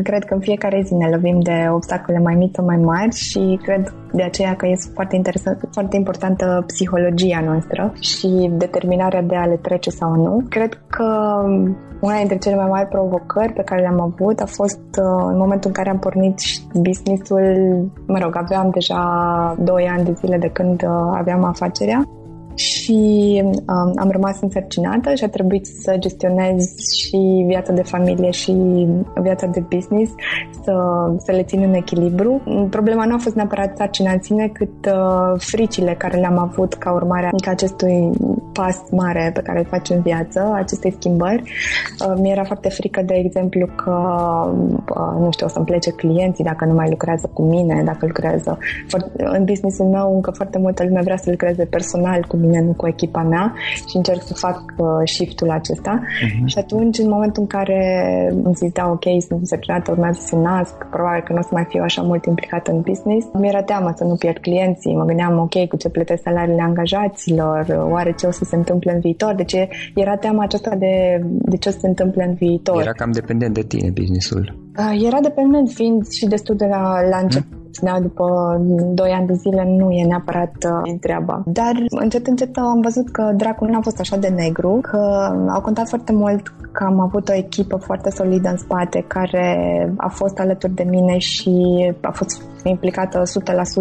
Cred 0.03 0.25
că 0.25 0.35
în 0.35 0.41
fiecare 0.41 0.83
zi 0.87 0.95
ne 0.95 1.09
lovim 1.09 1.41
de 1.41 1.67
obstacole 1.71 2.19
mai 2.19 2.35
mici 2.35 2.55
sau 2.55 2.65
mai 2.65 2.77
mari 2.77 3.15
și 3.15 3.59
cred 3.63 3.95
de 4.13 4.23
aceea 4.23 4.57
că 4.57 4.67
este 4.67 4.91
foarte 4.95 5.17
interesant, 5.17 5.69
foarte 5.73 5.97
importantă 5.97 6.65
psihologia 6.67 7.41
noastră 7.45 7.93
și 8.01 8.51
determinarea 8.53 9.23
de 9.23 9.37
a 9.37 9.47
le 9.47 9.59
trece 9.63 9.91
sau 9.91 10.15
nu. 10.15 10.45
Cred 10.49 10.81
că 10.87 11.05
una 12.01 12.17
dintre 12.17 12.39
cele 12.39 12.57
mai 12.57 12.69
mari 12.69 12.89
provocări 12.89 13.53
pe 13.53 13.63
care 13.63 13.81
le-am 13.81 14.01
avut 14.01 14.41
a 14.41 14.47
fost 14.47 14.79
uh, 14.79 15.25
în 15.33 15.37
momentul 15.37 15.71
în 15.71 15.73
care 15.73 15.91
am 15.91 15.99
pornit 15.99 16.35
businessul, 16.73 17.45
mă 18.07 18.19
rog, 18.19 18.37
aveam 18.37 18.58
deja 18.67 19.55
2 19.59 19.89
ani 19.89 20.05
de 20.05 20.13
zile 20.13 20.39
de 20.39 20.49
când 20.49 20.83
uh, 20.83 20.91
aveam 21.19 21.45
afacerea 21.45 22.09
și 22.59 23.43
um, 23.45 23.93
am 23.97 24.11
rămas 24.11 24.41
însărcinată 24.41 25.15
și 25.15 25.25
a 25.25 25.29
trebuit 25.29 25.67
să 25.67 25.97
gestionez 25.99 26.65
și 26.97 27.45
viața 27.47 27.73
de 27.73 27.83
familie 27.83 28.31
și 28.31 28.87
viața 29.23 29.47
de 29.47 29.61
business, 29.61 30.13
să, 30.63 30.75
să 31.19 31.33
le 31.33 31.43
țin 31.43 31.63
în 31.63 31.75
echilibru. 31.75 32.43
Problema 32.71 33.05
nu 33.05 33.15
a 33.15 33.19
fost 33.19 33.35
neapărat 33.35 33.77
sarcina 33.77 34.13
în 34.13 34.23
sine, 34.23 34.49
cât 34.53 34.87
uh, 34.87 35.33
fricile 35.37 35.95
care 35.95 36.19
le-am 36.19 36.39
avut 36.39 36.75
ca 36.75 36.93
urmare 36.93 37.27
a 37.27 37.51
acestui 37.51 38.11
pas 38.53 38.83
mare 38.91 39.31
pe 39.35 39.41
care 39.41 39.59
îl 39.59 39.65
faci 39.65 39.89
în 39.91 40.01
viață, 40.01 40.53
acestei 40.55 40.93
schimbări. 40.99 41.43
Uh, 41.43 42.15
mi-era 42.21 42.45
foarte 42.45 42.69
frică, 42.69 43.03
de 43.03 43.15
exemplu, 43.15 43.67
că, 43.77 43.97
uh, 44.75 45.21
nu 45.21 45.31
știu, 45.31 45.47
o 45.47 45.49
să-mi 45.49 45.65
plece 45.65 45.91
clienții 45.91 46.45
dacă 46.45 46.65
nu 46.65 46.75
mai 46.75 46.89
lucrează 46.91 47.31
cu 47.33 47.43
mine, 47.43 47.83
dacă 47.85 48.07
lucrează... 48.07 48.59
În 49.17 49.45
businessul 49.45 49.87
meu 49.87 50.15
încă 50.15 50.31
foarte 50.31 50.59
multă 50.59 50.85
lume 50.85 51.01
vrea 51.03 51.17
să 51.17 51.31
lucreze 51.31 51.65
personal 51.65 52.25
cu 52.29 52.37
mine, 52.37 52.48
nu 52.51 52.73
cu 52.77 52.87
echipa 52.87 53.23
mea 53.23 53.55
și 53.89 53.97
încerc 53.97 54.23
să 54.23 54.35
fac 54.35 54.63
uh, 54.77 54.87
shift-ul 55.05 55.51
acesta. 55.51 56.01
Uh-huh. 56.01 56.45
Și 56.45 56.59
atunci, 56.59 56.99
în 56.99 57.09
momentul 57.09 57.43
în 57.43 57.49
care 57.49 57.81
îmi 58.45 58.55
zic, 58.55 58.73
da, 58.73 58.91
ok, 58.91 59.03
sunt 59.03 59.41
însărcinată, 59.41 59.91
urmează 59.91 60.21
să 60.21 60.37
nasc, 60.37 60.75
probabil 60.91 61.23
că 61.25 61.33
nu 61.33 61.39
o 61.39 61.43
să 61.43 61.49
mai 61.53 61.67
fiu 61.69 61.83
așa 61.83 62.03
mult 62.03 62.25
implicată 62.25 62.71
în 62.71 62.81
business, 62.81 63.27
mi-era 63.33 63.63
teamă 63.63 63.93
să 63.97 64.05
nu 64.05 64.15
pierd 64.15 64.39
clienții. 64.39 64.95
Mă 64.95 65.05
gândeam, 65.05 65.39
ok, 65.39 65.67
cu 65.67 65.77
ce 65.77 65.89
plătesc 65.89 66.23
salariile 66.23 66.63
angajaților, 66.63 67.87
oare 67.91 68.15
ce 68.19 68.27
o 68.27 68.31
să 68.31 68.45
se 68.45 68.57
întâmple 68.57 68.93
în 68.93 69.01
viitor? 69.01 69.35
Deci 69.35 69.55
era 69.95 70.17
teama 70.17 70.43
aceasta 70.43 70.75
de, 70.75 71.21
de 71.25 71.57
ce 71.57 71.69
o 71.69 71.73
să 71.73 71.79
se 71.81 71.87
întâmple 71.87 72.25
în 72.25 72.35
viitor. 72.35 72.81
Era 72.81 72.93
cam 72.93 73.11
dependent 73.11 73.55
de 73.55 73.63
tine 73.63 73.91
businessul. 73.91 74.59
Uh, 74.79 75.07
era 75.07 75.21
dependent 75.21 75.71
fiind 75.71 76.07
și 76.11 76.27
destul 76.27 76.57
de 76.57 76.67
la, 76.67 77.09
la 77.11 77.19
început. 77.19 77.51
Hmm? 77.51 77.68
Da, 77.81 78.01
după 78.01 78.57
2 78.95 79.11
ani 79.11 79.27
de 79.27 79.33
zile 79.33 79.65
nu 79.79 79.91
e 79.91 80.05
neapărat 80.05 80.53
uh, 80.65 80.99
treaba. 81.01 81.43
Dar 81.47 81.73
încet, 81.89 82.27
încet 82.27 82.57
am 82.57 82.81
văzut 82.81 83.11
că 83.11 83.33
dracul 83.37 83.69
nu 83.69 83.77
a 83.77 83.81
fost 83.83 84.01
așa 84.01 84.17
de 84.17 84.29
negru, 84.29 84.79
că 84.83 84.99
au 85.49 85.61
contat 85.61 85.89
foarte 85.89 86.13
mult 86.13 86.55
că 86.73 86.85
am 86.85 87.01
avut 87.01 87.29
o 87.29 87.35
echipă 87.35 87.77
foarte 87.77 88.11
solidă 88.11 88.49
în 88.49 88.57
spate 88.57 89.05
care 89.07 89.47
a 89.97 90.09
fost 90.09 90.39
alături 90.39 90.75
de 90.75 90.83
mine 90.83 91.19
și 91.19 91.55
a 92.01 92.11
fost 92.11 92.43
implicată 92.65 93.23
100% 93.23 93.25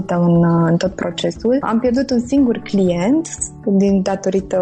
în, 0.07 0.43
în 0.65 0.77
tot 0.77 0.91
procesul. 0.95 1.57
Am 1.59 1.79
pierdut 1.79 2.09
un 2.09 2.19
singur 2.19 2.57
client 2.57 3.27
din 3.65 4.01
datorită 4.01 4.59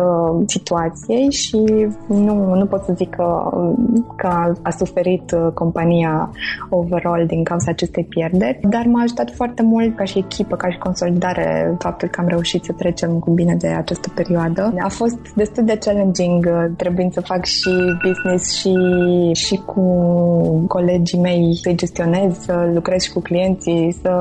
situației 0.48 1.32
și 1.32 1.88
nu, 2.08 2.54
nu 2.54 2.66
pot 2.66 2.84
să 2.84 2.94
zic 2.96 3.10
că, 3.10 3.50
că 4.18 4.28
a, 4.28 4.54
a 4.62 4.70
suferit 4.70 5.32
uh, 5.32 5.52
compania 5.54 6.32
overall 6.70 7.26
din 7.28 7.44
cauza 7.44 7.72
acestei 7.72 8.04
pierderi, 8.04 8.60
dar 8.70 8.86
m-a 8.86 9.02
ajutat 9.02 9.32
foarte 9.32 9.62
mult 9.62 9.96
ca 9.96 10.04
și 10.04 10.18
echipă, 10.18 10.56
ca 10.56 10.70
și 10.70 10.78
consolidare, 10.78 11.76
faptul 11.80 12.08
că 12.08 12.22
am 12.22 12.28
reușit 12.28 12.64
să 12.64 12.72
trecem 12.72 13.20
cu 13.20 13.32
bine 13.32 13.56
de 13.56 13.68
această 13.68 14.12
perioadă. 14.16 14.74
A 14.80 14.90
fost 14.90 15.18
destul 15.36 15.64
de 15.66 15.78
challenging, 15.78 16.46
uh, 16.46 16.66
trebuind 16.78 17.14
să 17.14 17.22
fac 17.22 17.44
și 17.46 17.72
business 18.08 18.54
și, 18.54 18.74
și 19.34 19.62
cu 19.66 19.82
colegii 20.68 21.20
mei 21.20 21.60
să 21.62 21.72
gestionez, 21.72 22.40
să 22.40 22.72
lucrez 22.74 23.02
și 23.02 23.14
cu 23.14 23.20
clienții, 23.20 23.96
să 24.06 24.12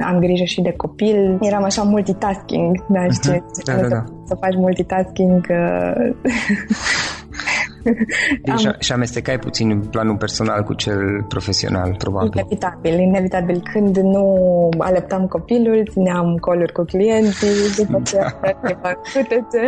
am 0.00 0.18
grijă 0.18 0.44
și 0.44 0.60
de 0.60 0.72
copil. 0.72 1.38
Eram 1.40 1.62
așa 1.62 1.82
multitasking, 1.82 2.84
da, 2.88 3.08
știi? 3.10 3.32
Uh-huh. 3.32 3.64
Da, 3.64 3.74
da, 3.74 3.88
da. 3.88 4.04
Să 4.24 4.34
faci 4.40 4.54
multitasking 4.54 5.46
uh, 5.50 6.14
Deci 8.42 8.66
Am... 8.66 8.74
și 8.78 8.92
amestecai 8.92 9.38
puțin 9.38 9.80
planul 9.90 10.16
personal 10.16 10.62
cu 10.62 10.74
cel 10.74 11.24
profesional, 11.28 11.94
probabil. 11.98 12.30
Inevitabil, 12.34 12.98
inevitabil. 12.98 13.62
Când 13.72 13.96
nu 13.96 14.68
alăptam 14.78 15.26
copilul, 15.26 15.88
țineam 15.90 16.36
coluri 16.40 16.72
cu 16.72 16.82
clienții, 16.82 17.84
după 17.84 18.02
ce 18.04 18.16
fac 18.82 18.98
câtece, 19.12 19.62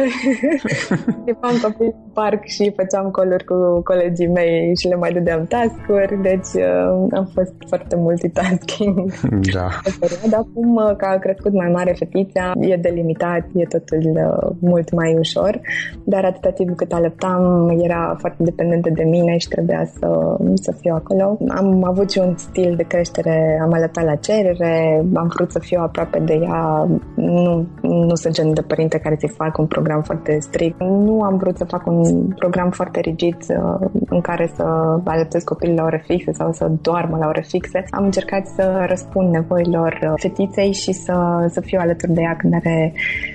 țineam 1.24 1.56
copil 1.62 1.94
în 2.04 2.10
parc 2.12 2.44
și 2.44 2.72
făceam 2.76 3.10
coluri 3.10 3.44
cu 3.44 3.80
colegii 3.84 4.28
mei 4.28 4.76
și 4.76 4.88
le 4.88 4.94
mai 4.94 5.12
dădeam 5.12 5.46
task-uri, 5.46 6.22
deci 6.22 6.52
uh, 6.54 7.06
am 7.18 7.28
fost 7.34 7.54
foarte 7.68 7.96
multitasking. 7.96 9.12
Da. 9.52 9.68
Dar 10.30 10.40
acum, 10.40 10.74
uh, 10.74 10.96
că 10.96 11.06
a 11.06 11.18
crescut 11.18 11.52
mai 11.52 11.70
mare 11.72 11.92
fetița, 11.98 12.52
e 12.60 12.76
delimitat, 12.76 13.44
e 13.54 13.64
totul 13.64 14.04
uh, 14.14 14.56
mult 14.58 14.92
mai 14.92 15.16
ușor, 15.18 15.60
dar 16.04 16.24
atâta 16.24 16.50
timp 16.50 16.76
cât 16.76 16.92
alăptam, 16.92 17.68
era 17.82 18.03
foarte 18.18 18.42
dependentă 18.42 18.90
de 18.90 19.04
mine 19.04 19.36
și 19.36 19.48
trebuia 19.48 19.84
să, 19.98 20.36
să 20.54 20.72
fiu 20.80 20.94
acolo. 20.94 21.38
Am 21.48 21.84
avut 21.84 22.10
și 22.10 22.18
un 22.18 22.34
stil 22.36 22.74
de 22.76 22.82
creștere, 22.82 23.58
am 23.62 23.72
alăptat 23.72 24.04
la 24.04 24.14
cerere, 24.14 25.04
am 25.14 25.30
vrut 25.34 25.50
să 25.50 25.58
fiu 25.58 25.80
aproape 25.80 26.18
de 26.18 26.40
ea, 26.42 26.88
nu, 27.14 27.66
nu 27.82 28.14
sunt 28.14 28.34
genul 28.34 28.54
de 28.54 28.62
părinte 28.62 28.98
care 28.98 29.16
să-i 29.18 29.28
fac 29.28 29.58
un 29.58 29.66
program 29.66 30.02
foarte 30.02 30.38
strict. 30.40 30.80
Nu 30.80 31.22
am 31.22 31.36
vrut 31.36 31.56
să 31.56 31.64
fac 31.64 31.86
un 31.86 32.28
program 32.28 32.70
foarte 32.70 33.00
rigid 33.00 33.36
uh, 33.48 33.88
în 34.08 34.20
care 34.20 34.50
să 34.54 34.62
alăptez 35.04 35.42
copilul 35.42 35.74
la 35.74 35.84
ore 35.84 36.02
fixe 36.06 36.32
sau 36.32 36.52
să 36.52 36.70
doarmă 36.82 37.16
la 37.16 37.26
ore 37.26 37.44
fixe. 37.48 37.84
Am 37.90 38.04
încercat 38.04 38.46
să 38.46 38.84
răspund 38.88 39.32
nevoilor 39.32 39.98
uh, 40.02 40.12
fetiței 40.16 40.72
și 40.72 40.92
să, 40.92 41.46
să 41.50 41.60
fiu 41.60 41.78
alături 41.80 42.12
de 42.12 42.20
ea 42.20 42.36
când 42.36 42.54
are 42.54 42.92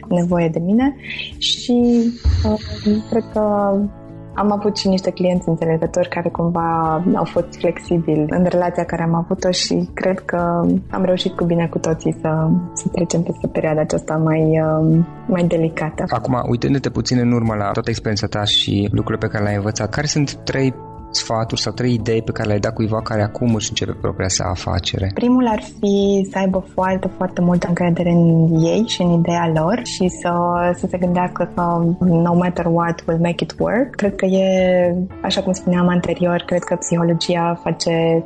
nevoie 0.10 0.48
de 0.48 0.60
mine 0.60 0.96
și 1.38 2.04
uh, 2.46 2.60
cred 3.10 3.24
că 3.34 3.76
am 4.40 4.52
avut 4.52 4.78
și 4.78 4.88
niște 4.88 5.12
clienți 5.12 5.50
înțelegători 5.50 6.10
care 6.10 6.30
cumva 6.30 6.68
au 7.16 7.24
fost 7.24 7.56
flexibili 7.58 8.26
în 8.30 8.44
relația 8.50 8.84
care 8.84 9.04
am 9.04 9.16
avut-o 9.16 9.52
și 9.52 9.90
cred 9.94 10.20
că 10.20 10.38
am 10.90 11.04
reușit 11.04 11.36
cu 11.36 11.44
bine 11.46 11.68
cu 11.68 11.78
toții 11.78 12.16
să, 12.22 12.50
să 12.74 12.88
trecem 12.92 13.22
peste 13.22 13.48
perioada 13.48 13.82
aceasta 13.82 14.16
mai, 14.16 14.42
uh, 14.42 15.06
mai 15.28 15.44
delicată. 15.44 16.04
Acum, 16.08 16.42
uitându-te 16.50 16.90
puțin 16.90 17.18
în 17.18 17.32
urmă 17.32 17.56
la 17.56 17.72
toată 17.72 17.90
experiența 17.90 18.28
ta 18.28 18.44
și 18.44 18.90
lucrurile 18.92 19.28
pe 19.28 19.32
care 19.32 19.44
le-ai 19.44 19.56
învățat, 19.56 19.90
care 19.90 20.08
sunt 20.08 20.36
trei 20.36 20.74
sfaturi 21.12 21.62
sau 21.62 21.74
trei 21.74 21.94
idei 21.94 22.22
pe 22.22 22.32
care 22.32 22.48
le-ai 22.48 22.60
dat 22.60 22.74
cuiva 22.74 23.02
care 23.02 23.22
acum 23.22 23.56
își 23.56 23.70
începe 23.70 23.98
propria 24.02 24.28
sa 24.28 24.44
afacere? 24.50 25.12
Primul 25.14 25.48
ar 25.48 25.62
fi 25.62 26.28
să 26.32 26.38
aibă 26.38 26.66
foarte, 26.74 27.08
foarte 27.18 27.42
multă 27.42 27.68
încredere 27.68 28.10
în 28.10 28.56
ei 28.64 28.84
și 28.88 29.02
în 29.02 29.12
ideea 29.12 29.52
lor 29.54 29.82
și 29.84 30.08
să, 30.08 30.32
să 30.78 30.88
se 30.90 30.98
gândească 30.98 31.52
că 31.56 31.62
no 32.00 32.34
matter 32.34 32.66
what 32.66 33.04
will 33.08 33.22
make 33.22 33.44
it 33.44 33.56
work. 33.60 33.96
Cred 33.96 34.16
că 34.16 34.26
e, 34.26 34.46
așa 35.24 35.42
cum 35.42 35.54
spuneam 35.54 35.88
anterior, 35.88 36.44
cred 36.46 36.64
că 36.64 36.76
psihologia 36.76 37.60
face 37.64 38.24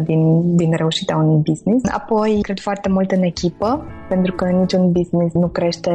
90% 0.00 0.02
din, 0.02 0.56
din 0.56 0.72
reușita 0.76 1.16
unui 1.16 1.42
business. 1.44 1.84
Apoi, 1.92 2.38
cred 2.42 2.60
foarte 2.60 2.88
mult 2.88 3.10
în 3.10 3.22
echipă, 3.22 3.84
pentru 4.08 4.34
că 4.34 4.44
niciun 4.44 4.92
business 4.92 5.34
nu 5.34 5.48
crește 5.48 5.90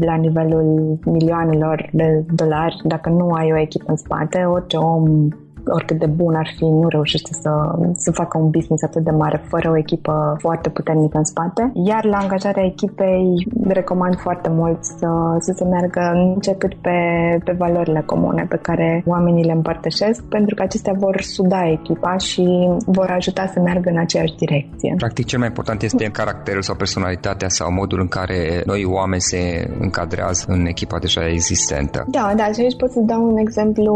la 0.00 0.14
nivelul 0.14 0.98
milioanelor 1.04 1.88
de 1.92 2.24
dolari 2.34 2.76
dacă 2.84 3.08
nu 3.08 3.30
ai 3.30 3.52
o 3.52 3.60
echipă 3.60 3.84
în 3.86 3.96
spate. 3.96 4.38
Orice 4.44 4.76
om 4.76 5.25
oricât 5.66 5.98
de 5.98 6.06
bun 6.06 6.34
ar 6.34 6.48
fi, 6.56 6.64
nu 6.64 6.88
reușește 6.88 7.30
să, 7.32 7.50
să 7.92 8.10
facă 8.12 8.38
un 8.38 8.50
business 8.50 8.82
atât 8.82 9.02
de 9.04 9.10
mare 9.10 9.44
fără 9.48 9.70
o 9.70 9.76
echipă 9.76 10.36
foarte 10.38 10.68
puternică 10.68 11.16
în 11.18 11.24
spate. 11.24 11.70
Iar 11.72 12.04
la 12.04 12.16
angajarea 12.16 12.64
echipei 12.64 13.48
recomand 13.68 14.16
foarte 14.18 14.48
mult 14.48 14.84
să, 14.84 15.08
să 15.38 15.52
se 15.56 15.64
meargă 15.64 16.02
încât 16.14 16.74
pe, 16.74 16.98
pe 17.44 17.52
valorile 17.58 18.02
comune 18.06 18.46
pe 18.48 18.58
care 18.62 19.02
oamenii 19.06 19.44
le 19.44 19.52
împărtășesc, 19.52 20.22
pentru 20.22 20.54
că 20.54 20.62
acestea 20.62 20.94
vor 20.96 21.20
suda 21.20 21.70
echipa 21.70 22.16
și 22.16 22.44
vor 22.86 23.08
ajuta 23.10 23.46
să 23.52 23.60
meargă 23.60 23.90
în 23.90 23.98
aceeași 23.98 24.34
direcție. 24.34 24.94
Practic, 24.96 25.26
cel 25.26 25.38
mai 25.38 25.48
important 25.48 25.82
este 25.82 26.04
caracterul 26.04 26.62
sau 26.62 26.74
personalitatea 26.74 27.48
sau 27.48 27.72
modul 27.72 28.00
în 28.00 28.08
care 28.08 28.62
noi 28.66 28.84
oameni 28.84 29.20
se 29.20 29.70
încadrează 29.80 30.44
în 30.48 30.66
echipa 30.66 30.98
deja 30.98 31.28
existentă. 31.28 32.04
Da, 32.08 32.32
da, 32.36 32.44
și 32.44 32.60
aici 32.60 32.76
pot 32.76 32.90
să 32.92 33.00
dau 33.00 33.22
un 33.30 33.36
exemplu. 33.36 33.92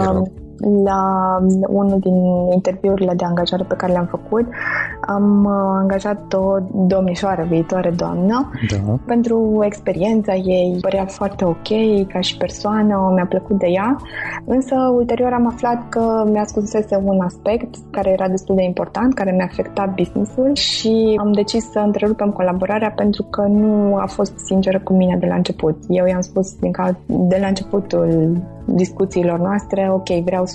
Um, 0.00 0.32
la 0.84 1.11
unul 1.68 1.98
din 1.98 2.16
interviurile 2.52 3.12
de 3.16 3.24
angajare 3.24 3.64
pe 3.68 3.74
care 3.74 3.92
le-am 3.92 4.06
făcut, 4.06 4.46
am 5.00 5.44
uh, 5.44 5.52
angajat 5.80 6.32
o 6.32 6.58
domnișoară, 6.72 7.46
viitoare 7.48 7.90
doamnă, 7.90 8.50
da. 8.70 8.98
pentru 9.06 9.60
experiența 9.62 10.34
ei. 10.34 10.78
Părea 10.80 11.04
foarte 11.04 11.44
ok 11.44 11.68
ca 12.12 12.20
și 12.20 12.36
persoană, 12.36 13.12
mi-a 13.14 13.26
plăcut 13.26 13.58
de 13.58 13.66
ea, 13.66 13.96
însă 14.44 14.74
ulterior 14.74 15.32
am 15.32 15.46
aflat 15.46 15.88
că 15.88 16.24
mi-a 16.30 16.44
scuzese 16.44 17.00
un 17.04 17.20
aspect 17.20 17.74
care 17.90 18.10
era 18.10 18.28
destul 18.28 18.54
de 18.54 18.62
important, 18.62 19.14
care 19.14 19.32
mi-a 19.32 19.48
afectat 19.50 19.94
businessul 19.94 20.54
și 20.54 21.18
am 21.20 21.32
decis 21.32 21.70
să 21.70 21.78
întrerupem 21.78 22.30
colaborarea 22.30 22.90
pentru 22.90 23.22
că 23.22 23.42
nu 23.42 23.96
a 23.96 24.06
fost 24.06 24.38
sinceră 24.38 24.80
cu 24.84 24.92
mine 24.92 25.16
de 25.16 25.26
la 25.26 25.34
început. 25.34 25.76
Eu 25.88 26.06
i-am 26.06 26.20
spus 26.20 26.54
din 26.60 26.72
ca, 26.72 26.96
de 27.06 27.38
la 27.40 27.46
începutul 27.46 28.36
discuțiilor 28.64 29.38
noastre, 29.38 29.90
ok, 29.92 30.08
vreau 30.24 30.44
100% 30.44 30.48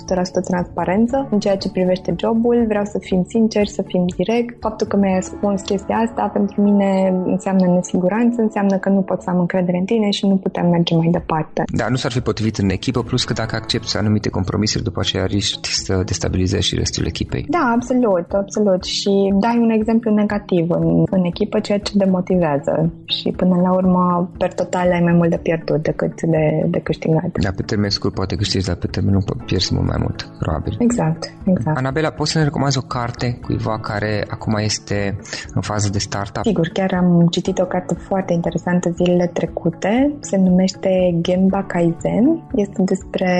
transparență 0.50 1.16
în 1.30 1.38
ceea 1.44 1.56
ce 1.62 1.74
privește 1.76 2.14
jobul, 2.22 2.58
vreau 2.68 2.84
să 2.84 2.98
fim 3.08 3.22
sinceri, 3.34 3.70
să 3.78 3.82
fim 3.90 4.04
direct. 4.16 4.52
Faptul 4.66 4.86
că 4.86 4.96
mi-ai 4.96 5.22
spus 5.22 5.60
chestia 5.70 5.96
asta 6.06 6.30
pentru 6.38 6.56
mine 6.62 6.90
înseamnă 7.34 7.66
nesiguranță, 7.78 8.36
înseamnă 8.42 8.76
că 8.78 8.88
nu 8.88 9.02
pot 9.10 9.22
să 9.22 9.30
am 9.30 9.38
încredere 9.44 9.78
în 9.78 9.84
tine 9.84 10.10
și 10.10 10.26
nu 10.26 10.36
putem 10.36 10.66
merge 10.68 10.94
mai 10.96 11.10
departe. 11.18 11.62
Da, 11.80 11.86
nu 11.88 11.96
s-ar 11.96 12.12
fi 12.12 12.20
potrivit 12.20 12.56
în 12.56 12.68
echipă, 12.78 13.00
plus 13.02 13.24
că 13.24 13.32
dacă 13.32 13.54
accepti 13.56 13.96
anumite 13.96 14.28
compromisuri, 14.28 14.84
după 14.84 15.00
aceea 15.00 15.24
riști 15.24 15.68
să 15.84 16.02
destabilizezi 16.04 16.66
și 16.66 16.74
restul 16.74 17.06
echipei. 17.06 17.44
Da, 17.48 17.72
absolut, 17.76 18.28
absolut. 18.42 18.82
Și 18.84 19.12
dai 19.44 19.58
un 19.66 19.70
exemplu 19.70 20.14
negativ 20.14 20.70
în, 20.70 20.86
în 21.10 21.24
echipă, 21.24 21.60
ceea 21.60 21.78
ce 21.78 21.92
demotivează. 21.94 22.92
Și 23.04 23.28
până 23.36 23.56
la 23.66 23.72
urmă, 23.72 24.30
per 24.38 24.52
total, 24.52 24.92
ai 24.92 25.00
mai 25.08 25.12
mult 25.12 25.30
de 25.30 25.40
pierdut 25.46 25.82
decât 25.82 26.22
de, 26.22 26.44
de 26.74 26.78
câștigat. 26.78 27.30
Da, 27.42 27.50
pe 27.56 27.62
termen 27.62 27.90
scurt 27.90 28.14
poate 28.14 28.34
câștigi, 28.36 28.66
dar 28.66 28.76
pe 28.76 28.86
termen 28.86 29.12
lung 29.12 29.24
pierzi 29.44 29.74
mult 29.74 29.86
mai 29.86 29.98
mult, 30.00 30.30
probabil. 30.38 30.76
Exact, 30.78 31.34
exact. 31.44 31.76
Anabela, 31.76 32.10
poți 32.10 32.30
să 32.30 32.38
ne 32.38 32.44
recomanzi 32.44 32.78
o 32.78 32.80
carte 32.80 33.38
cuiva 33.42 33.78
care 33.78 34.24
acum 34.30 34.54
este 34.54 35.18
în 35.54 35.60
fază 35.60 35.88
de 35.88 35.98
startup? 35.98 36.44
Sigur, 36.44 36.68
chiar 36.68 36.92
am 36.94 37.26
citit 37.30 37.58
o 37.58 37.64
carte 37.64 37.94
foarte 37.94 38.32
interesantă 38.32 38.90
zilele 38.90 39.26
trecute. 39.26 40.14
Se 40.20 40.36
numește 40.36 41.18
Genba 41.20 41.62
Kaizen. 41.62 42.42
Este 42.54 42.82
despre 42.82 43.30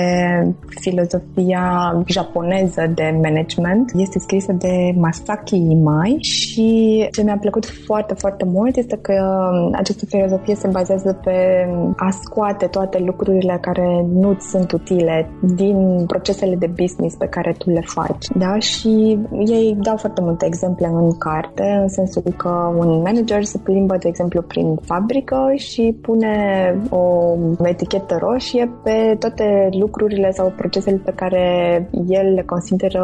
filozofia 0.67 1.63
japoneză 2.05 2.91
de 2.95 3.19
management. 3.21 3.91
Este 3.95 4.19
scrisă 4.19 4.51
de 4.51 4.93
Masaki 4.95 5.55
Imai 5.55 6.17
și 6.21 7.07
ce 7.11 7.23
mi-a 7.23 7.37
plăcut 7.37 7.65
foarte, 7.85 8.13
foarte 8.13 8.45
mult 8.45 8.75
este 8.75 8.97
că 8.97 9.13
această 9.73 10.05
filozofie 10.05 10.55
se 10.55 10.67
bazează 10.67 11.19
pe 11.23 11.67
a 11.95 12.09
scoate 12.09 12.65
toate 12.65 12.99
lucrurile 12.99 13.57
care 13.61 14.05
nu 14.13 14.37
sunt 14.39 14.71
utile 14.71 15.29
din 15.41 16.05
procesele 16.05 16.55
de 16.55 16.67
business 16.67 16.88
pe 17.17 17.27
care 17.27 17.55
tu 17.57 17.69
le 17.69 17.81
faci. 17.85 18.27
Da? 18.35 18.59
Și 18.59 19.19
ei 19.45 19.77
dau 19.81 19.97
foarte 19.97 20.21
multe 20.21 20.45
exemple 20.45 20.85
în 20.85 21.17
carte, 21.17 21.79
în 21.81 21.87
sensul 21.87 22.23
că 22.37 22.73
un 22.77 23.01
manager 23.01 23.43
se 23.43 23.57
plimbă, 23.57 23.97
de 23.97 24.07
exemplu, 24.07 24.41
prin 24.41 24.75
fabrică 24.81 25.51
și 25.55 25.97
pune 26.01 26.35
o 26.89 27.35
etichetă 27.63 28.17
roșie 28.21 28.71
pe 28.83 29.15
toate 29.19 29.69
lucrurile 29.71 30.31
sau 30.31 30.53
procesele 30.57 31.01
pe 31.05 31.11
care 31.15 31.43
el 32.07 32.33
le 32.33 32.41
consideră 32.41 33.03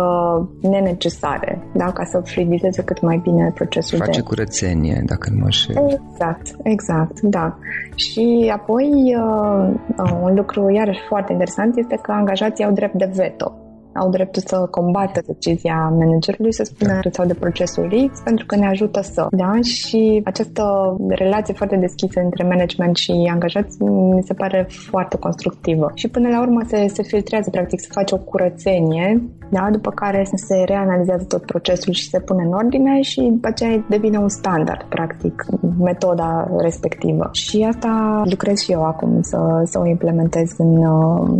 nenecesare, 0.61 1.67
da? 1.73 1.91
ca 1.91 2.03
să 2.03 2.21
fluidizeze 2.23 2.83
cât 2.83 3.01
mai 3.01 3.19
bine 3.23 3.51
procesul 3.53 3.97
Face 3.97 4.19
de... 4.19 4.25
curățenie, 4.25 5.03
dacă 5.05 5.29
nu 5.33 5.39
mă 5.43 5.49
știu. 5.49 5.87
Exact, 5.87 6.55
exact, 6.63 7.21
da. 7.21 7.57
Și 7.95 8.51
apoi 8.53 9.15
uh, 9.17 10.13
un 10.23 10.35
lucru 10.35 10.69
iarăși 10.69 11.01
foarte 11.07 11.31
interesant 11.31 11.77
este 11.77 11.99
că 12.01 12.11
angajații 12.11 12.65
au 12.65 12.71
drept 12.71 12.93
de 12.93 13.11
veto 13.15 13.53
au 14.01 14.09
dreptul 14.09 14.43
să 14.45 14.67
combată 14.71 15.21
decizia 15.25 15.93
managerului, 15.99 16.53
să 16.53 16.63
spună 16.63 16.99
da. 17.03 17.09
sau 17.11 17.25
de 17.25 17.33
procesul 17.33 18.09
X, 18.11 18.19
pentru 18.19 18.45
că 18.45 18.55
ne 18.55 18.67
ajută 18.67 19.01
să. 19.01 19.27
Da? 19.31 19.51
Și 19.61 20.21
această 20.23 20.95
relație 21.07 21.53
foarte 21.53 21.75
deschisă 21.75 22.19
între 22.19 22.43
management 22.43 22.95
și 22.95 23.29
angajați 23.31 23.81
mi 23.81 24.23
se 24.23 24.33
pare 24.33 24.67
foarte 24.69 25.17
constructivă. 25.17 25.91
Și 25.93 26.07
până 26.07 26.27
la 26.27 26.41
urmă 26.41 26.61
se, 26.67 26.87
se 26.87 27.03
filtrează, 27.03 27.49
practic, 27.49 27.79
să 27.79 27.89
face 27.91 28.15
o 28.15 28.17
curățenie, 28.17 29.21
da? 29.49 29.67
după 29.71 29.89
care 29.89 30.23
se 30.33 30.63
reanalizează 30.65 31.25
tot 31.27 31.45
procesul 31.45 31.93
și 31.93 32.09
se 32.09 32.19
pune 32.19 32.43
în 32.43 32.53
ordine 32.53 33.01
și 33.01 33.21
după 33.21 33.47
aceea 33.47 33.85
devine 33.89 34.17
un 34.17 34.29
standard, 34.29 34.83
practic, 34.89 35.45
metoda 35.79 36.47
respectivă. 36.57 37.29
Și 37.31 37.65
asta 37.69 38.21
lucrez 38.29 38.59
și 38.59 38.71
eu 38.71 38.83
acum 38.83 39.21
să, 39.21 39.61
să 39.63 39.79
o 39.79 39.87
implementez 39.87 40.51
în, 40.57 40.83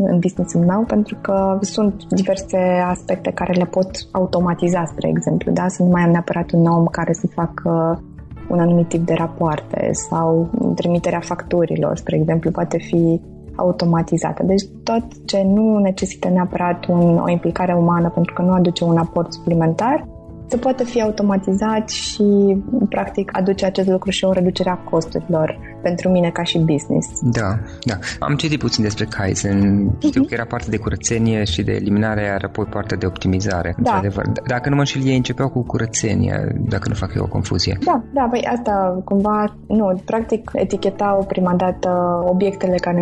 în 0.05 0.19
business-ul 0.19 0.65
meu, 0.65 0.83
pentru 0.87 1.17
că 1.21 1.57
sunt 1.61 2.03
diverse 2.09 2.45
diverse 2.45 2.83
aspecte 2.89 3.31
care 3.31 3.53
le 3.53 3.65
pot 3.65 3.89
automatiza, 4.11 4.85
spre 4.85 5.09
exemplu, 5.09 5.51
da? 5.51 5.67
să 5.67 5.83
nu 5.83 5.89
mai 5.89 6.01
am 6.01 6.11
neapărat 6.11 6.51
un 6.51 6.65
om 6.65 6.85
care 6.85 7.13
să 7.13 7.27
facă 7.27 8.03
un 8.49 8.59
anumit 8.59 8.87
tip 8.87 9.05
de 9.05 9.13
rapoarte 9.13 9.89
sau 9.91 10.49
trimiterea 10.75 11.19
facturilor, 11.19 11.97
spre 11.97 12.17
exemplu, 12.17 12.51
poate 12.51 12.77
fi 12.77 13.21
automatizată. 13.55 14.43
Deci 14.43 14.63
tot 14.83 15.03
ce 15.25 15.43
nu 15.43 15.77
necesită 15.77 16.29
neapărat 16.29 16.85
un, 16.85 17.17
o 17.17 17.29
implicare 17.29 17.73
umană 17.73 18.09
pentru 18.09 18.33
că 18.33 18.41
nu 18.41 18.51
aduce 18.51 18.83
un 18.83 18.97
aport 18.97 19.33
suplimentar, 19.33 20.07
se 20.47 20.57
poate 20.57 20.83
fi 20.83 21.01
automatizat 21.01 21.89
și, 21.89 22.57
practic, 22.89 23.29
aduce 23.33 23.65
acest 23.65 23.87
lucru 23.87 24.09
și 24.09 24.23
o 24.23 24.31
reducere 24.31 24.69
a 24.69 24.75
costurilor 24.75 25.59
pentru 25.81 26.09
mine 26.09 26.29
ca 26.29 26.43
și 26.43 26.57
business. 26.57 27.07
Da, 27.21 27.59
da. 27.83 27.93
Am 28.19 28.35
citit 28.35 28.59
puțin 28.59 28.83
despre 28.83 29.05
Kaizen. 29.05 29.59
Uh-huh. 29.59 29.99
Știu 29.99 30.23
că 30.23 30.33
era 30.33 30.45
parte 30.45 30.69
de 30.69 30.77
curățenie 30.77 31.43
și 31.43 31.63
de 31.63 31.71
eliminare, 31.71 32.23
iar 32.23 32.43
apoi 32.43 32.65
parte 32.65 32.95
de 32.95 33.05
optimizare. 33.05 33.75
Da. 33.77 33.91
Adevăr. 33.91 34.25
Dacă 34.47 34.69
nu 34.69 34.75
mă 34.75 34.81
înșel, 34.81 35.05
ei 35.05 35.15
începeau 35.15 35.49
cu 35.49 35.63
curățenie, 35.63 36.55
dacă 36.69 36.89
nu 36.89 36.93
fac 36.93 37.13
eu 37.15 37.23
o 37.23 37.27
confuzie. 37.27 37.77
Da, 37.85 38.03
da, 38.13 38.27
păi 38.31 38.47
asta 38.55 39.01
cumva, 39.03 39.57
nu, 39.67 40.01
practic 40.05 40.51
etichetau 40.53 41.25
prima 41.27 41.53
dată 41.55 41.89
obiectele 42.25 42.75
care... 42.75 43.01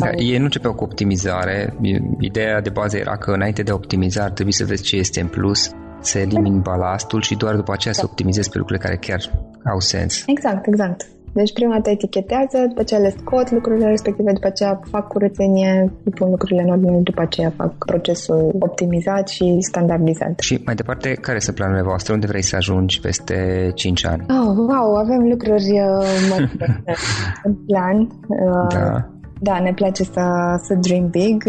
Da, 0.00 0.10
ei 0.16 0.38
nu 0.38 0.44
începeau 0.44 0.74
cu 0.74 0.84
optimizare. 0.84 1.74
Ideea 2.20 2.60
de 2.60 2.70
bază 2.70 2.96
era 2.96 3.16
că 3.16 3.30
înainte 3.30 3.62
de 3.62 3.72
optimizare 3.72 4.30
trebuie 4.32 4.52
să 4.52 4.64
vezi 4.64 4.82
ce 4.82 4.96
este 4.96 5.20
în 5.20 5.26
plus 5.26 5.70
să 6.00 6.18
elimini 6.18 6.60
balastul 6.60 7.22
și 7.22 7.36
doar 7.36 7.54
după 7.54 7.72
aceea 7.72 7.94
da. 7.94 8.00
să 8.00 8.06
optimizezi 8.10 8.50
pe 8.50 8.58
lucrurile 8.58 8.86
care 8.86 8.96
chiar 8.96 9.20
au 9.64 9.80
sens. 9.80 10.22
Exact, 10.26 10.66
exact. 10.66 11.06
Deci 11.32 11.52
prima 11.52 11.74
dată 11.74 11.90
etichetează, 11.90 12.58
după 12.68 12.80
aceea 12.80 13.00
le 13.00 13.14
scot 13.18 13.50
lucrurile 13.50 13.86
respective, 13.86 14.32
după 14.32 14.46
aceea 14.46 14.80
fac 14.90 15.08
curățenie, 15.08 15.92
pun 16.14 16.30
lucrurile 16.30 16.62
în 16.62 16.68
ordine, 16.68 16.98
după 17.02 17.20
aceea 17.20 17.52
fac 17.56 17.84
procesul 17.84 18.54
optimizat 18.58 19.28
și 19.28 19.56
standardizat. 19.60 20.38
Și 20.38 20.62
mai 20.64 20.74
departe, 20.74 21.12
care 21.12 21.38
sunt 21.38 21.56
planurile 21.56 21.84
voastre? 21.84 22.12
Unde 22.12 22.26
vrei 22.26 22.42
să 22.42 22.56
ajungi 22.56 23.00
peste 23.00 23.70
5 23.74 24.06
ani? 24.06 24.26
Oh, 24.28 24.56
wow, 24.56 24.94
avem 24.94 25.28
lucruri 25.28 25.70
uh, 25.70 26.38
în 27.44 27.54
plan. 27.66 28.00
Uh, 28.26 28.66
da. 28.68 29.10
Da, 29.42 29.58
ne 29.60 29.72
place 29.72 30.04
să, 30.04 30.22
să 30.62 30.74
dream 30.74 31.08
big. 31.08 31.42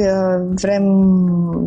Vrem, 0.61 0.85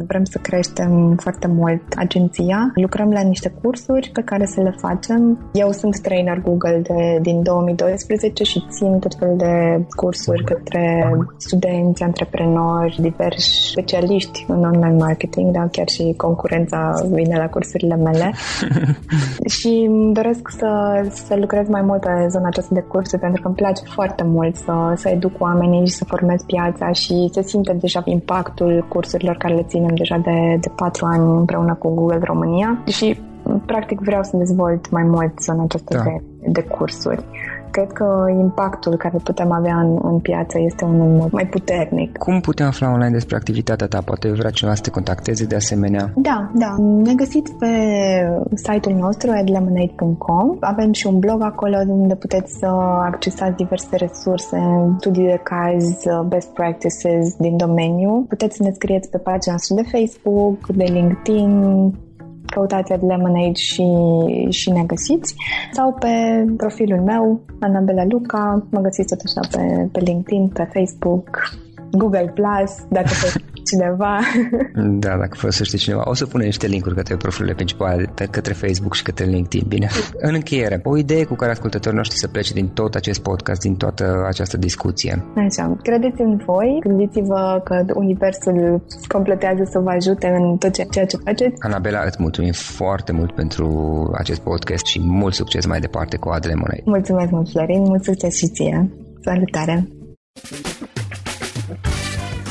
vrem 0.06 0.24
să 0.24 0.38
creștem 0.42 1.16
foarte 1.16 1.46
mult 1.46 1.82
agenția. 1.96 2.72
Lucrăm 2.74 3.10
la 3.10 3.20
niște 3.20 3.54
cursuri 3.62 4.10
pe 4.12 4.22
care 4.22 4.46
să 4.46 4.60
le 4.60 4.74
facem. 4.76 5.50
Eu 5.52 5.70
sunt 5.70 6.00
trainer 6.00 6.40
Google 6.40 6.82
de, 6.82 7.18
din 7.22 7.42
2012 7.42 8.44
și 8.44 8.64
țin 8.70 8.98
tot 8.98 9.14
felul 9.18 9.37
de 9.37 9.84
cursuri 9.96 10.44
către 10.44 11.12
studenți, 11.37 12.02
antreprenori, 12.02 12.98
diversi 13.00 13.70
specialiști 13.70 14.44
în 14.48 14.64
online 14.64 14.96
marketing, 14.98 15.50
da, 15.52 15.68
chiar 15.70 15.88
și 15.88 16.14
concurența 16.16 16.92
vine 17.10 17.37
la 17.38 17.48
cursurile 17.48 17.96
mele. 17.96 18.34
și 19.56 19.90
doresc 20.12 20.48
să, 20.58 21.02
să 21.10 21.37
lucrez 21.37 21.68
mai 21.68 21.82
mult 21.82 22.00
pe 22.00 22.26
zona 22.28 22.46
aceasta 22.46 22.74
de 22.74 22.80
cursuri 22.80 23.20
pentru 23.20 23.42
că 23.42 23.46
îmi 23.48 23.56
place 23.56 23.82
foarte 23.94 24.22
mult 24.26 24.56
să, 24.56 24.92
să 24.96 25.08
educ 25.08 25.40
oamenii 25.40 25.87
și 25.87 25.92
să 25.92 26.04
formez 26.14 26.42
piața 26.42 26.92
și 26.92 27.29
se 27.33 27.42
simte 27.42 27.72
deja 27.72 28.03
impactul 28.05 28.87
cursurilor 28.88 29.37
care 29.37 29.55
le 29.55 29.62
ținem 29.62 29.94
deja 29.94 30.18
de, 30.18 30.57
de 30.61 30.68
patru 30.77 31.05
ani 31.07 31.38
împreună 31.38 31.74
cu 31.74 31.94
Google 31.94 32.20
România 32.22 32.83
și 32.87 33.20
practic 33.66 34.00
vreau 34.00 34.22
să 34.22 34.37
dezvolt 34.37 34.90
mai 34.90 35.03
mult 35.03 35.40
zona 35.40 35.62
aceasta 35.62 35.94
da. 35.96 36.03
de, 36.03 36.22
de 36.46 36.62
cursuri 36.62 37.24
cred 37.76 37.92
că 37.92 38.08
impactul 38.46 38.96
care 38.96 39.18
putem 39.24 39.52
avea 39.52 39.76
în, 39.76 39.98
în 40.02 40.18
piață 40.18 40.56
este 40.58 40.84
unul 40.84 41.28
mai 41.30 41.46
puternic. 41.46 42.18
Cum 42.18 42.40
putem 42.40 42.66
afla 42.66 42.90
online 42.90 43.18
despre 43.18 43.37
activitatea 43.37 43.87
ta? 43.87 44.00
Poate 44.04 44.28
vrea 44.30 44.50
cineva 44.50 44.76
să 44.76 44.82
te 44.82 44.90
contacteze 44.90 45.44
de 45.44 45.54
asemenea? 45.54 46.04
Da, 46.16 46.50
da. 46.54 46.74
Ne 46.78 47.14
găsiți 47.14 47.52
pe 47.52 47.72
site-ul 48.54 48.96
nostru 48.96 49.28
edlemonade.com. 49.40 50.56
Avem 50.60 50.92
și 50.92 51.06
un 51.06 51.18
blog 51.18 51.42
acolo 51.42 51.76
unde 51.87 52.14
puteți 52.14 52.50
să 52.60 52.66
accesați 53.10 53.56
diverse 53.56 53.96
resurse, 53.96 54.58
studii 54.98 55.26
de 55.34 55.40
caz, 55.42 55.84
best 56.28 56.50
practices 56.52 57.37
din 57.38 57.56
domeniu. 57.56 58.24
Puteți 58.28 58.56
să 58.56 58.62
ne 58.62 58.70
scrieți 58.70 59.10
pe 59.10 59.18
pagina 59.18 59.54
noastră 59.54 59.74
de 59.74 59.88
Facebook, 59.94 60.58
de 60.80 60.84
LinkedIn, 60.84 61.52
căutați 62.46 62.92
Ad 62.92 63.02
Lemonade 63.02 63.52
și, 63.52 63.87
și 64.48 64.70
ne 64.70 64.85
găsiți. 64.87 65.35
Sau 65.72 65.92
pe 65.92 66.44
profilul 66.57 67.00
meu, 67.00 67.40
Anabela 67.61 68.04
Luca, 68.09 68.66
mă 68.70 68.80
găsiți 68.80 69.09
tot 69.09 69.20
așa 69.24 69.48
pe, 69.57 69.88
pe 69.92 70.00
LinkedIn, 70.00 70.48
pe 70.48 70.68
Facebook, 70.72 71.28
Google 71.96 72.33
Plus, 72.35 72.72
dacă 72.88 73.09
cineva. 73.70 74.18
Da, 74.74 75.16
dacă 75.16 75.35
folosește 75.37 75.76
cineva. 75.76 76.02
O 76.04 76.14
să 76.14 76.26
punem 76.26 76.46
niște 76.46 76.66
linkuri 76.66 76.94
către 76.94 77.16
profilurile 77.16 77.54
principale, 77.54 78.12
către 78.30 78.52
Facebook 78.52 78.94
și 78.94 79.02
către 79.02 79.24
LinkedIn. 79.24 79.68
Bine. 79.68 79.88
În 80.28 80.35
încheiere, 80.35 80.80
o 80.85 80.96
idee 80.96 81.24
cu 81.24 81.35
care 81.35 81.50
ascultătorii 81.50 81.96
noștri 81.96 82.18
să 82.18 82.28
plece 82.28 82.52
din 82.52 82.68
tot 82.68 82.94
acest 82.94 83.22
podcast, 83.22 83.61
din 83.61 83.74
toată 83.76 84.24
această 84.26 84.57
discuție. 84.57 85.24
Așa, 85.37 85.76
credeți 85.83 86.20
în 86.20 86.37
voi, 86.46 86.78
gândiți-vă 86.80 87.61
că 87.64 87.85
Universul 87.94 88.85
completează 89.09 89.68
să 89.70 89.78
vă 89.78 89.90
ajute 89.90 90.26
în 90.26 90.57
tot 90.57 90.72
ceea 90.90 91.07
ce 91.07 91.16
faceți. 91.24 91.54
Anabela, 91.59 92.02
îți 92.04 92.16
mulțumim 92.20 92.52
foarte 92.52 93.12
mult 93.12 93.33
pentru 93.33 93.66
acest 94.18 94.40
podcast 94.40 94.87
și 94.87 95.00
mult 95.02 95.35
succes 95.35 95.66
mai 95.66 95.80
departe 95.80 96.16
cu 96.16 96.28
Ad 96.28 96.46
Lemonade. 96.46 96.83
Mulțumesc 96.85 97.30
mult, 97.30 97.50
Florin, 97.50 97.83
mult 97.83 98.04
succes 98.04 98.37
și 98.37 98.46
ție. 98.46 98.90
Salutare! 99.20 99.88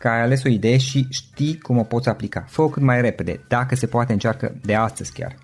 că 0.00 0.08
ai 0.08 0.22
ales 0.22 0.44
o 0.44 0.48
idee 0.48 0.76
și 0.76 1.06
știi 1.10 1.58
cum 1.58 1.78
o 1.78 1.82
poți 1.82 2.08
aplica. 2.08 2.44
Fă-o 2.48 2.68
cât 2.68 2.82
mai 2.82 3.00
repede, 3.00 3.40
dacă 3.48 3.74
se 3.74 3.86
poate 3.86 4.12
încearcă 4.12 4.54
de 4.62 4.74
astăzi 4.74 5.12
chiar. 5.12 5.36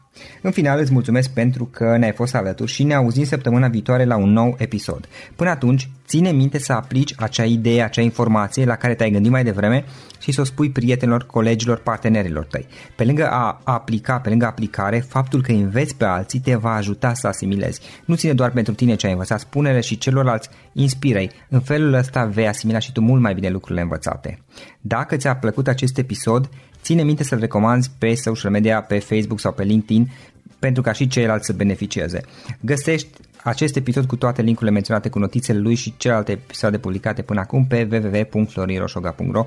În 0.43 0.51
final 0.51 0.81
îți 0.81 0.93
mulțumesc 0.93 1.31
pentru 1.31 1.65
că 1.65 1.97
ne-ai 1.97 2.13
fost 2.13 2.35
alături 2.35 2.71
și 2.71 2.83
ne 2.83 2.95
auzim 2.95 3.25
săptămâna 3.25 3.69
viitoare 3.69 4.05
la 4.05 4.17
un 4.17 4.31
nou 4.31 4.55
episod. 4.59 5.09
Până 5.37 5.51
atunci, 5.51 5.89
ține 6.07 6.31
minte 6.31 6.59
să 6.59 6.73
aplici 6.73 7.15
acea 7.17 7.45
idee, 7.45 7.83
acea 7.83 8.01
informație 8.01 8.65
la 8.65 8.77
care 8.77 8.95
te-ai 8.95 9.11
gândit 9.11 9.31
mai 9.31 9.45
devreme 9.45 9.85
și 10.19 10.33
să 10.33 10.41
o 10.41 10.45
spui 10.45 10.71
prietenilor, 10.71 11.27
colegilor, 11.27 11.79
partenerilor 11.79 12.45
tăi. 12.45 12.67
Pe 12.97 13.05
lângă 13.05 13.29
a 13.31 13.61
aplica, 13.65 14.19
pe 14.19 14.29
lângă 14.29 14.47
aplicare, 14.47 14.99
faptul 14.99 15.43
că 15.43 15.53
înveți 15.53 15.97
pe 15.97 16.05
alții 16.05 16.41
te 16.41 16.55
va 16.55 16.75
ajuta 16.75 17.15
să 17.15 17.27
asimilezi. 17.27 17.81
Nu 18.05 18.15
ține 18.15 18.33
doar 18.33 18.51
pentru 18.51 18.75
tine 18.75 18.95
ce 18.95 19.07
ai 19.07 19.13
învățat, 19.13 19.41
spune-le 19.41 19.81
și 19.81 19.99
celorlalți, 19.99 20.49
inspiră-i. 20.77 21.31
În 21.49 21.61
felul 21.61 21.93
ăsta 21.93 22.25
vei 22.25 22.49
asimila 22.49 22.79
și 22.79 22.93
tu 22.93 23.01
mult 23.01 23.21
mai 23.21 23.35
bine 23.35 23.49
lucrurile 23.49 23.83
învățate. 23.83 24.43
Dacă 24.81 25.17
ți-a 25.17 25.37
plăcut 25.37 25.69
acest 25.69 25.99
episod, 25.99 26.49
ține 26.83 27.03
minte 27.03 27.25
să-l 27.25 27.39
recomanzi 27.39 27.91
pe 27.99 28.15
social 28.15 28.51
media, 28.51 28.83
pe 28.83 28.99
Facebook 28.99 29.41
sau 29.41 29.53
pe 29.53 29.63
LinkedIn 29.63 30.13
pentru 30.59 30.83
ca 30.83 30.93
și 30.93 31.09
ceilalți 31.09 31.47
să 31.47 31.53
beneficieze. 31.53 32.21
Găsești 32.61 33.09
acest 33.43 33.77
episod 33.77 34.05
cu 34.05 34.17
toate 34.17 34.43
linkurile 34.43 34.71
menționate 34.71 35.09
cu 35.09 35.19
notițele 35.19 35.59
lui 35.59 35.75
și 35.75 35.95
celelalte 35.97 36.33
episoade 36.33 36.79
publicate 36.79 37.23
până 37.23 37.41
acum 37.41 37.67
pe 37.67 37.89
www.florinroșoga.ro 37.91 39.47